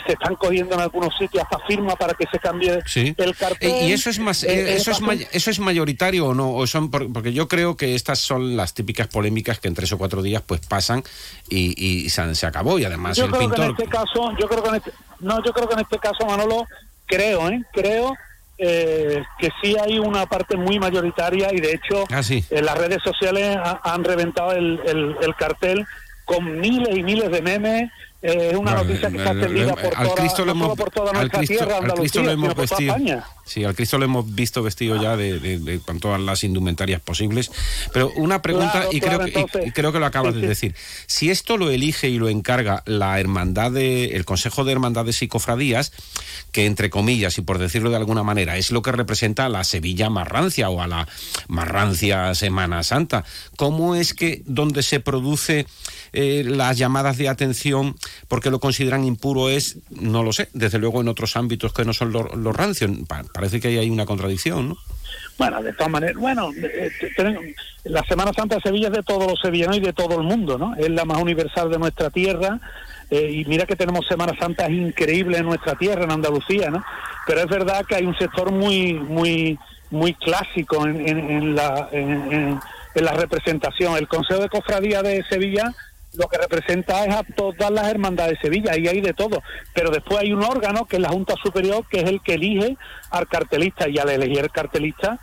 se 0.07 0.13
están 0.13 0.35
cogiendo 0.37 0.75
en 0.75 0.81
algunos 0.81 1.17
sitios 1.17 1.45
hasta 1.45 1.59
firma 1.67 1.95
para 1.97 2.15
que 2.15 2.27
se 2.31 2.39
cambie 2.39 2.83
el 2.95 3.37
cartel. 3.37 3.89
¿Y 3.89 3.93
eso 3.93 4.11
es 4.11 4.19
más 4.19 4.43
eh, 4.43 4.73
eh, 4.73 4.75
eso 4.77 4.91
es 4.91 5.01
eso 5.33 5.51
es 5.51 5.61
mayoritario 5.61 6.27
o 6.27 6.35
no? 6.35 6.53
O 6.53 6.67
son 6.67 6.91
porque 6.91 7.33
yo 7.33 7.49
creo 7.49 7.77
que 7.77 7.95
estas 7.95 8.19
son 8.19 8.57
las 8.57 8.75
típicas 8.75 9.07
polémicas 9.07 9.61
que 9.61 9.69
en 9.69 9.75
tres 9.75 9.93
o 9.93 9.99
cuatro 9.99 10.23
días 10.23 10.43
pues 10.45 10.61
pasan 10.67 11.05
y, 11.49 12.09
se, 12.11 12.47
acabó 12.47 12.79
y 12.79 12.85
además 12.85 13.17
yo 13.17 13.27
el 13.27 13.31
creo 13.31 13.41
pintor. 13.43 13.59
Que 13.59 13.65
en 13.65 13.71
este 13.71 13.89
caso, 13.89 14.33
yo 14.39 14.49
creo 14.49 14.63
que 14.63 14.69
en 14.69 14.75
este, 14.77 14.93
no, 15.21 15.43
yo 15.45 15.53
creo 15.53 15.69
que 15.69 15.75
en 15.75 15.81
este 15.81 15.99
caso 15.99 16.27
Manolo 16.27 16.67
creo, 17.07 17.49
¿eh? 17.49 17.62
creo 17.73 18.14
eh, 18.59 19.23
que 19.38 19.51
sí 19.62 19.77
hay 19.83 19.99
una 19.99 20.27
parte 20.27 20.57
muy 20.57 20.79
mayoritaria 20.79 21.53
y 21.53 21.61
de 21.61 21.73
hecho 21.73 22.05
ah, 22.11 22.21
en 22.29 22.64
las 22.64 22.79
redes 22.79 23.03
sociales 23.03 23.57
han 23.83 24.05
reventado 24.05 24.53
el, 24.53 24.81
el 25.21 25.35
cartel 25.37 25.85
con 26.25 26.61
miles 26.61 26.97
y 26.97 27.03
miles 27.03 27.31
de 27.31 27.43
memes. 27.43 27.90
Es 28.23 28.57
una 28.57 28.75
noticia 28.75 29.11
que 29.11 29.19
está 29.19 29.33
extendida 29.33 29.75
por, 29.75 29.90
toda, 29.90 30.14
Cristo 30.14 30.47
por 30.77 30.90
toda 30.90 31.12
nuestra 31.12 31.40
tierra, 31.40 31.77
Andalucía, 31.77 32.23
lo 32.23 32.31
hemos 32.31 32.55
vestido, 32.55 32.97
Sí, 33.45 33.65
al 33.65 33.75
Cristo 33.75 33.99
lo 33.99 34.07
hemos 34.07 34.35
visto 34.35 34.63
vestido 34.63 35.01
ya 35.01 35.17
de, 35.17 35.81
con 35.85 36.01
todas 36.01 36.21
las 36.21 36.45
indumentarias 36.45 37.01
posibles. 37.01 37.51
Pero 37.93 38.11
una 38.17 38.43
pregunta, 38.43 38.87
y, 38.91 39.01
creo 39.01 39.21
que, 39.21 39.73
creo 39.73 39.93
que 39.93 39.99
lo 39.99 40.07
acabas 40.07 40.35
de 40.35 40.47
decir. 40.47 40.75
Si 41.07 41.31
esto 41.31 41.57
lo 41.57 41.71
elige 41.71 42.09
y 42.09 42.19
lo 42.19 42.29
encarga 42.29 42.83
la 42.87 43.21
hermandad 43.21 43.71
de, 43.73 44.17
el 44.17 44.25
Consejo 44.25 44.65
de 44.65 44.73
Hermandades 44.73 45.23
y 45.23 45.29
Cofradías, 45.29 45.93
que 46.53 46.67
entre 46.67 46.91
comillas, 46.91 47.37
y 47.39 47.43
por 47.43 47.59
decirlo 47.59 47.91
de 47.91 47.97
alguna 47.97 48.23
manera, 48.23 48.57
es 48.57 48.71
lo 48.71 48.83
que 48.83 48.93
representa 48.93 49.47
a 49.47 49.49
la 49.49 49.65
Sevilla 49.65 50.09
marrancia 50.09 50.71
o 50.71 50.81
a 50.81 50.87
la 50.87 51.07
marrancia 51.49 52.35
Semana 52.35 52.83
Santa, 52.83 53.25
¿cómo 53.57 53.95
es 53.95 54.15
que 54.15 54.43
donde 54.47 54.83
se 54.83 55.01
produce 55.01 55.67
eh, 56.17 56.45
las 56.47 56.79
llamadas 56.79 57.19
de 57.19 57.29
atención 57.29 57.97
porque 58.29 58.51
lo 58.51 58.61
consideran 58.61 59.05
impuro 59.05 59.51
es, 59.51 59.79
no 59.91 60.23
lo 60.23 60.33
sé, 60.33 60.49
desde 60.53 60.79
luego 60.79 61.01
en 61.01 61.09
otros 61.09 61.37
ámbitos 61.37 61.73
que 61.73 61.85
no 61.85 61.93
son 61.93 62.13
los, 62.13 62.57
rancios. 62.57 62.93
Parece 63.35 63.61
que 63.61 63.68
ahí 63.68 63.79
hay 63.79 63.90
una 63.90 64.07
contradicción, 64.07 64.70
¿no? 64.70 64.77
Bueno, 65.37 65.61
de 65.61 65.73
todas 65.73 65.90
maneras, 65.90 66.14
bueno, 66.16 66.51
eh, 66.57 67.55
la 67.83 68.05
Semana 68.05 68.33
Santa 68.33 68.55
de 68.55 68.61
Sevilla 68.61 68.87
es 68.87 68.94
de 68.94 69.03
todos 69.03 69.27
los 69.27 69.40
sevillanos 69.40 69.77
y 69.77 69.81
de 69.81 69.92
todo 69.92 70.20
el 70.20 70.23
mundo, 70.23 70.57
¿no? 70.57 70.77
Es 70.77 70.88
la 70.88 71.05
más 71.05 71.20
universal 71.20 71.68
de 71.68 71.79
nuestra 71.79 72.11
tierra. 72.11 72.61
Eh, 73.11 73.31
y 73.33 73.44
mira 73.47 73.66
que 73.66 73.75
tenemos 73.75 74.07
Semana 74.07 74.33
Santa 74.38 74.70
increíble 74.70 75.38
en 75.38 75.47
nuestra 75.47 75.75
tierra, 75.75 76.05
en 76.05 76.12
Andalucía, 76.12 76.70
¿no? 76.70 76.85
Pero 77.27 77.40
es 77.40 77.49
verdad 77.49 77.85
que 77.85 77.97
hay 77.97 78.07
un 78.07 78.16
sector 78.16 78.53
muy, 78.53 78.94
muy, 78.94 79.59
muy 79.90 80.14
clásico 80.14 80.87
en, 80.87 81.09
en 81.09 81.57
la, 81.57 81.88
en, 81.90 82.61
la 82.94 83.12
representación. 83.12 83.97
El 83.97 84.07
Consejo 84.07 84.40
de 84.42 84.49
Cofradía 84.49 85.03
de 85.03 85.25
Sevilla 85.29 85.75
lo 86.14 86.29
que 86.29 86.38
representa 86.38 87.05
es 87.05 87.14
a 87.14 87.22
todas 87.22 87.70
las 87.70 87.88
hermandades 87.88 88.38
de 88.38 88.48
Sevilla, 88.48 88.77
y 88.77 88.88
hay 88.88 89.00
de 89.00 89.12
todo. 89.12 89.42
Pero 89.74 89.90
después 89.90 90.20
hay 90.20 90.33
un 90.33 90.42
órgano 90.42 90.87
que 90.87 90.96
es 90.96 91.03
la 91.03 91.11
Junta 91.11 91.35
Superior, 91.42 91.87
que 91.88 92.00
es 92.00 92.09
el 92.09 92.20
que 92.22 92.35
elige 92.35 92.77
al 93.11 93.29
cartelista, 93.29 93.88
y 93.88 93.98
al 93.98 94.11
elegir 94.11 94.38
el 94.40 94.50
cartelista 94.50 95.18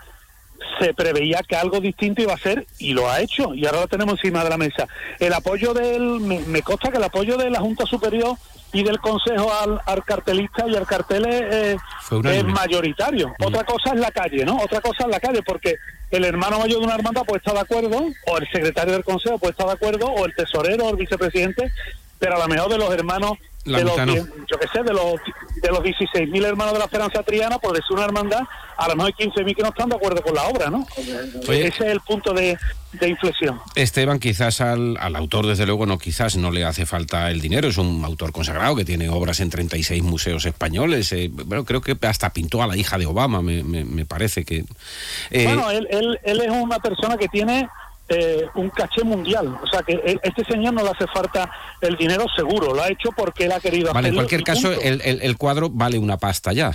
se 0.80 0.94
preveía 0.94 1.42
que 1.48 1.56
algo 1.56 1.80
distinto 1.80 2.22
iba 2.22 2.34
a 2.34 2.38
ser 2.38 2.66
y 2.80 2.94
lo 2.94 3.10
ha 3.10 3.22
hecho 3.22 3.54
y 3.54 3.66
ahora 3.66 3.82
lo 3.82 3.88
tenemos 3.88 4.16
encima 4.16 4.44
de 4.44 4.50
la 4.50 4.58
mesa. 4.58 4.88
El 5.20 5.34
apoyo 5.34 5.74
del, 5.74 6.20
me, 6.20 6.62
consta 6.62 6.92
que 6.92 6.98
el 6.98 7.04
apoyo 7.04 7.38
de 7.38 7.50
la 7.50 7.60
Junta 7.60 7.86
Superior 7.86 8.36
y 8.74 8.84
del 8.84 9.00
Consejo 9.00 9.52
al, 9.54 10.04
cartelista 10.04 10.66
y 10.68 10.76
al 10.76 10.86
cartel 10.86 11.26
es, 11.26 11.78
es 12.10 12.44
mayoritario. 12.46 13.34
Otra 13.44 13.64
cosa 13.64 13.92
es 13.94 14.00
la 14.00 14.12
calle, 14.12 14.46
¿no? 14.46 14.58
Otra 14.58 14.82
cosa 14.82 15.04
es 15.04 15.10
la 15.10 15.20
calle, 15.20 15.42
porque 15.44 15.76
el 16.12 16.26
hermano 16.26 16.60
mayor 16.60 16.80
de 16.80 16.86
una 16.86 16.96
hermandad 16.96 17.24
puede 17.24 17.40
estar 17.40 17.54
de 17.54 17.62
acuerdo, 17.62 18.06
o 18.28 18.38
el 18.38 18.48
secretario 18.52 18.94
del 18.94 19.04
consejo 19.04 19.38
puede 19.38 19.52
estar 19.52 19.68
de 19.68 19.74
acuerdo, 19.74 20.08
o 20.08 20.26
el 20.26 20.36
tesorero 20.36 20.86
o 20.86 20.90
el 20.92 20.98
vicepresidente, 20.98 21.72
pero 22.20 22.36
a 22.36 22.40
lo 22.40 22.48
mejor 22.48 22.70
de 22.70 22.78
los 22.78 22.94
hermanos 22.94 23.38
de 23.66 23.84
los, 23.84 23.96
yo 23.96 24.58
qué 24.60 24.68
sé, 24.74 24.84
de 24.84 24.94
los, 24.94 25.16
de 25.62 25.70
los 25.70 25.80
16.000 25.80 26.46
hermanos 26.46 26.74
de 26.74 26.80
la 26.80 26.86
Esperanza 26.86 27.24
Triana, 27.24 27.60
por 27.60 27.74
decir 27.74 27.92
una 27.92 28.06
hermandad, 28.06 28.42
a 28.78 28.88
lo 28.88 28.96
mejor 28.96 29.14
hay 29.18 29.28
15.000 29.28 29.56
que 29.56 29.62
no 29.62 29.70
están 29.70 29.90
de 29.90 29.96
acuerdo 29.96 30.22
con 30.22 30.34
la 30.34 30.44
obra, 30.44 30.70
¿no? 30.70 30.88
Ese 30.98 31.68
es 31.68 31.82
el 31.82 32.00
punto 32.02 32.34
de, 32.34 32.58
inflexión. 33.02 33.60
Esteban, 33.76 34.20
quizás 34.20 34.62
al, 34.62 34.98
al, 34.98 35.16
autor, 35.16 35.46
desde 35.46 35.66
luego, 35.66 35.86
no 35.86 36.00
quizás 36.00 36.38
no 36.38 36.52
le 36.52 36.66
hace 36.66 36.86
falta 36.86 37.30
el 37.30 37.40
dinero, 37.40 37.68
es 37.68 37.78
un 37.78 38.04
autor 38.04 38.32
consagrado 38.32 38.76
que 38.76 38.86
tiene 38.86 39.10
obras 39.10 39.40
en 39.40 39.50
36 39.50 40.02
museos 40.02 40.46
españoles, 40.46 41.12
eh, 41.14 41.30
bueno, 41.32 41.64
creo 41.64 41.82
que 41.82 41.96
hasta 42.08 42.32
pintó 42.32 42.64
a 42.64 42.68
la 42.68 42.78
hija 42.78 42.98
de 42.98 43.06
Obama, 43.06 43.42
me, 43.42 43.64
me, 43.64 44.06
parece 44.06 44.44
que... 44.44 44.66
Eh, 45.30 45.44
bueno, 45.46 45.70
él, 45.70 45.88
él, 45.92 46.20
él 46.24 46.42
es 46.42 46.50
una 46.50 46.80
persona 46.80 47.18
que 47.18 47.28
tiene 47.28 47.70
eh, 48.12 48.46
un 48.56 48.70
caché 48.70 49.04
mundial. 49.04 49.58
O 49.64 49.68
sea 49.68 49.82
que 49.84 49.94
e, 49.94 50.20
este 50.22 50.44
señor 50.44 50.74
no 50.74 50.84
le 50.84 50.90
hace 50.90 51.08
falta 51.08 51.50
el 51.80 51.96
dinero 51.96 52.26
seguro, 52.36 52.74
lo 52.74 52.84
ha 52.84 52.90
hecho 52.90 53.10
porque 53.16 53.46
él 53.46 53.54
ha 53.54 53.60
querido 53.60 53.94
Vale, 53.94 54.10
en 54.10 54.16
cualquier 54.16 54.44
caso, 54.44 54.72
el, 54.72 55.02
el, 55.02 55.38
cuadro 55.38 55.70
vale 55.70 55.98
una 55.98 56.18
pasta 56.18 56.52
ya. 56.52 56.74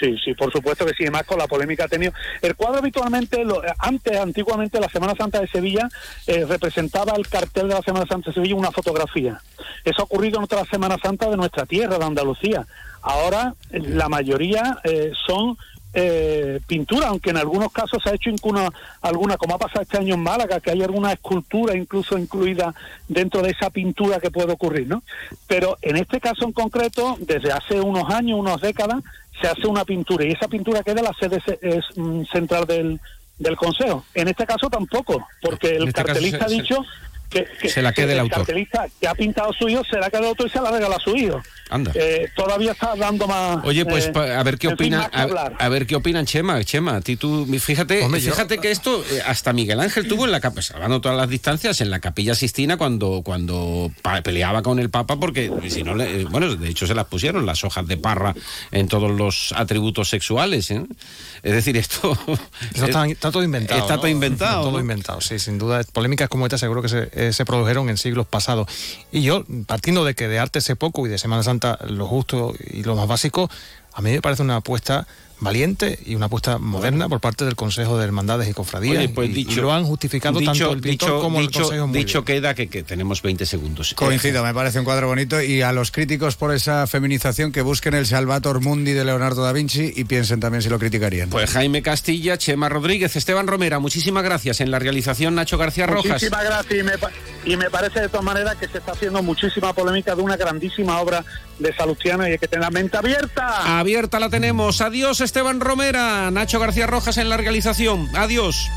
Sí, 0.00 0.16
sí, 0.24 0.34
por 0.34 0.50
supuesto 0.50 0.86
que 0.86 0.94
sí, 0.94 1.08
más 1.10 1.24
con 1.24 1.38
la 1.38 1.46
polémica 1.46 1.84
ha 1.84 1.88
tenido. 1.88 2.12
El 2.40 2.56
cuadro 2.56 2.78
habitualmente, 2.78 3.44
lo, 3.44 3.62
antes, 3.78 4.18
antiguamente, 4.18 4.80
la 4.80 4.88
Semana 4.88 5.14
Santa 5.14 5.40
de 5.40 5.46
Sevilla 5.46 5.88
eh, 6.26 6.44
representaba 6.48 7.12
el 7.14 7.28
cartel 7.28 7.68
de 7.68 7.74
la 7.74 7.82
Semana 7.82 8.06
Santa 8.08 8.30
de 8.30 8.34
Sevilla 8.34 8.56
una 8.56 8.72
fotografía. 8.72 9.40
Eso 9.84 10.00
ha 10.00 10.04
ocurrido 10.04 10.38
en 10.38 10.44
otra 10.44 10.64
Semana 10.64 10.96
Santa 11.00 11.28
de 11.28 11.36
nuestra 11.36 11.66
tierra, 11.66 11.98
de 11.98 12.04
Andalucía. 12.04 12.66
Ahora, 13.02 13.54
la 13.70 14.08
mayoría 14.08 14.78
eh, 14.84 15.12
son 15.26 15.56
eh, 15.94 16.60
pintura, 16.66 17.08
aunque 17.08 17.30
en 17.30 17.36
algunos 17.36 17.70
casos 17.70 18.02
se 18.02 18.10
ha 18.10 18.14
hecho 18.14 18.30
incluso 18.30 18.72
alguna, 19.02 19.36
como 19.36 19.54
ha 19.54 19.58
pasado 19.58 19.82
este 19.82 19.98
año 19.98 20.14
en 20.14 20.22
Málaga, 20.22 20.60
que 20.60 20.70
hay 20.70 20.82
alguna 20.82 21.12
escultura 21.12 21.76
incluso 21.76 22.18
incluida 22.18 22.74
dentro 23.08 23.42
de 23.42 23.50
esa 23.50 23.70
pintura 23.70 24.18
que 24.18 24.30
puede 24.30 24.52
ocurrir, 24.52 24.86
¿no? 24.86 25.02
Pero 25.46 25.76
en 25.82 25.96
este 25.96 26.20
caso 26.20 26.44
en 26.44 26.52
concreto, 26.52 27.16
desde 27.20 27.52
hace 27.52 27.80
unos 27.80 28.08
años, 28.10 28.38
unas 28.38 28.60
décadas, 28.60 29.02
se 29.40 29.48
hace 29.48 29.66
una 29.66 29.84
pintura 29.84 30.24
y 30.24 30.32
esa 30.32 30.48
pintura 30.48 30.82
queda 30.82 31.00
en 31.00 31.06
la 31.06 31.14
sede 31.18 31.42
es, 31.60 31.84
mm, 31.96 32.24
central 32.24 32.66
del, 32.66 33.00
del 33.38 33.56
Consejo. 33.56 34.04
En 34.14 34.28
este 34.28 34.46
caso 34.46 34.70
tampoco, 34.70 35.26
porque 35.40 35.76
el 35.76 35.88
este 35.88 36.04
cartelista 36.04 36.44
ha 36.46 36.48
dicho 36.48 36.84
que, 37.28 37.68
se 37.68 37.82
la 37.82 37.92
quede 37.92 38.12
el, 38.12 38.20
autor. 38.20 38.38
cartelista 38.38 38.86
que 39.00 39.08
ha 39.08 39.14
pintado 39.14 39.52
su 39.52 39.68
hijo 39.68 39.82
se 39.84 39.98
la 39.98 40.10
queda 40.10 40.20
el 40.20 40.26
autor 40.26 40.46
y 40.46 40.50
se 40.50 40.60
la 40.60 40.70
regala 40.70 40.96
a 40.96 41.00
su 41.00 41.16
hijo. 41.16 41.40
Anda. 41.72 41.90
Eh, 41.94 42.28
todavía 42.36 42.72
está 42.72 42.94
dando 42.94 43.26
más. 43.26 43.64
Oye, 43.64 43.86
pues 43.86 44.10
eh, 44.14 44.34
a 44.34 44.42
ver 44.42 44.58
qué 44.58 44.68
opina, 44.68 45.04
a, 45.04 45.68
ver 45.70 45.86
qué 45.86 45.96
opinan 45.96 46.26
Chema, 46.26 46.62
Chema, 46.64 47.00
ti 47.00 47.16
tú, 47.16 47.46
fíjate, 47.58 48.06
fíjate 48.20 48.58
que 48.58 48.70
esto 48.70 49.02
eh, 49.10 49.22
hasta 49.24 49.54
Miguel 49.54 49.80
Ángel 49.80 50.06
tuvo 50.06 50.26
en 50.26 50.32
la 50.32 50.40
capilla, 50.40 50.60
salvando 50.62 51.00
todas 51.00 51.16
las 51.16 51.30
distancias, 51.30 51.80
en 51.80 51.90
la 51.90 51.98
Capilla 52.00 52.34
Sistina 52.34 52.76
cuando 52.76 53.22
cuando 53.24 53.90
peleaba 54.22 54.60
con 54.60 54.80
el 54.80 54.90
Papa 54.90 55.18
porque 55.18 55.50
si 55.68 55.82
no 55.82 55.94
bueno, 56.28 56.56
de 56.56 56.68
hecho 56.68 56.86
se 56.86 56.94
las 56.94 57.06
pusieron 57.06 57.46
las 57.46 57.64
hojas 57.64 57.86
de 57.86 57.96
parra 57.96 58.34
en 58.70 58.86
todos 58.88 59.10
los 59.10 59.54
atributos 59.56 60.10
sexuales, 60.10 60.70
Es 60.70 61.52
decir, 61.52 61.78
esto 61.78 62.18
está, 62.74 63.30
todo 63.30 63.42
inventado. 63.42 63.80
Está 63.80 63.96
todo 63.96 64.08
inventado. 64.08 64.68
todo 64.68 64.78
inventado, 64.78 65.22
sí, 65.22 65.38
sin 65.38 65.56
duda. 65.56 65.82
Polémicas 65.90 66.28
como 66.28 66.44
esta 66.44 66.58
seguro 66.58 66.82
que 66.82 66.88
se, 66.90 67.32
se 67.32 67.44
produjeron 67.46 67.88
en 67.88 67.96
siglos 67.96 68.26
pasados. 68.26 68.68
Y 69.10 69.22
yo, 69.22 69.44
partiendo 69.66 70.04
de 70.04 70.14
que 70.14 70.28
de 70.28 70.38
arte 70.38 70.60
sé 70.60 70.76
poco 70.76 71.06
y 71.06 71.10
de 71.10 71.16
Semana 71.16 71.42
Santa 71.42 71.61
lo 71.88 72.06
justo 72.06 72.54
y 72.60 72.82
lo 72.82 72.94
más 72.96 73.08
básico, 73.08 73.50
a 73.92 74.00
mí 74.00 74.10
me 74.10 74.22
parece 74.22 74.42
una 74.42 74.56
apuesta 74.56 75.06
valiente 75.42 75.98
y 76.06 76.14
una 76.14 76.26
apuesta 76.26 76.58
moderna 76.58 77.08
por 77.08 77.20
parte 77.20 77.44
del 77.44 77.56
Consejo 77.56 77.98
de 77.98 78.04
Hermandades 78.04 78.48
y 78.48 78.52
Cofradías. 78.52 78.96
Oye, 78.98 79.08
pues 79.08 79.30
y- 79.30 79.32
dicho- 79.32 79.52
y 79.52 79.54
lo 79.56 79.72
han 79.72 79.84
justificado 79.84 80.38
dicho- 80.38 80.52
tanto 80.52 80.72
el 80.72 80.80
pintor 80.80 81.08
dicho- 81.10 81.20
como 81.20 81.40
dicho- 81.40 81.58
el 81.58 81.64
Consejo. 81.64 81.86
muy 81.88 81.98
Dicho 81.98 82.22
bien. 82.22 82.36
queda 82.40 82.54
que, 82.54 82.68
que 82.68 82.82
tenemos 82.82 83.20
20 83.22 83.44
segundos. 83.46 83.94
Coincido, 83.94 84.44
me 84.44 84.54
parece 84.54 84.78
un 84.78 84.84
cuadro 84.84 85.08
bonito 85.08 85.40
y 85.42 85.62
a 85.62 85.72
los 85.72 85.90
críticos 85.90 86.36
por 86.36 86.52
esa 86.54 86.86
feminización 86.86 87.52
que 87.52 87.62
busquen 87.62 87.94
el 87.94 88.06
Salvator 88.06 88.60
Mundi 88.60 88.92
de 88.92 89.04
Leonardo 89.04 89.42
da 89.42 89.52
Vinci 89.52 89.92
y 89.94 90.04
piensen 90.04 90.40
también 90.40 90.62
si 90.62 90.68
lo 90.68 90.78
criticarían. 90.78 91.28
Pues 91.30 91.50
Jaime 91.50 91.82
Castilla, 91.82 92.38
Chema 92.38 92.68
Rodríguez, 92.68 93.16
Esteban 93.16 93.46
Romera, 93.46 93.78
muchísimas 93.78 94.22
gracias. 94.24 94.60
En 94.60 94.70
la 94.70 94.78
realización 94.78 95.34
Nacho 95.34 95.58
García 95.58 95.86
Rojas. 95.86 96.12
Muchísimas 96.12 96.44
gracias 96.44 96.80
y 96.80 96.82
me, 96.82 96.98
pa- 96.98 97.10
y 97.44 97.56
me 97.56 97.70
parece 97.70 98.00
de 98.00 98.08
todas 98.08 98.24
maneras 98.24 98.56
que 98.56 98.68
se 98.68 98.78
está 98.78 98.92
haciendo 98.92 99.22
muchísima 99.22 99.72
polémica 99.72 100.14
de 100.14 100.22
una 100.22 100.36
grandísima 100.36 101.00
obra 101.00 101.24
de 101.58 101.74
Salustiano 101.74 102.26
y 102.26 102.32
hay 102.32 102.38
que 102.38 102.48
tener 102.48 102.64
la 102.64 102.70
mente 102.70 102.96
abierta. 102.96 103.78
Abierta 103.78 104.18
la 104.18 104.28
tenemos. 104.30 104.80
Adiós 104.80 105.20
Esteban 105.32 105.60
Romera, 105.60 106.30
Nacho 106.30 106.60
García 106.60 106.86
Rojas 106.86 107.16
en 107.16 107.30
la 107.30 107.38
realización. 107.38 108.10
Adiós. 108.14 108.70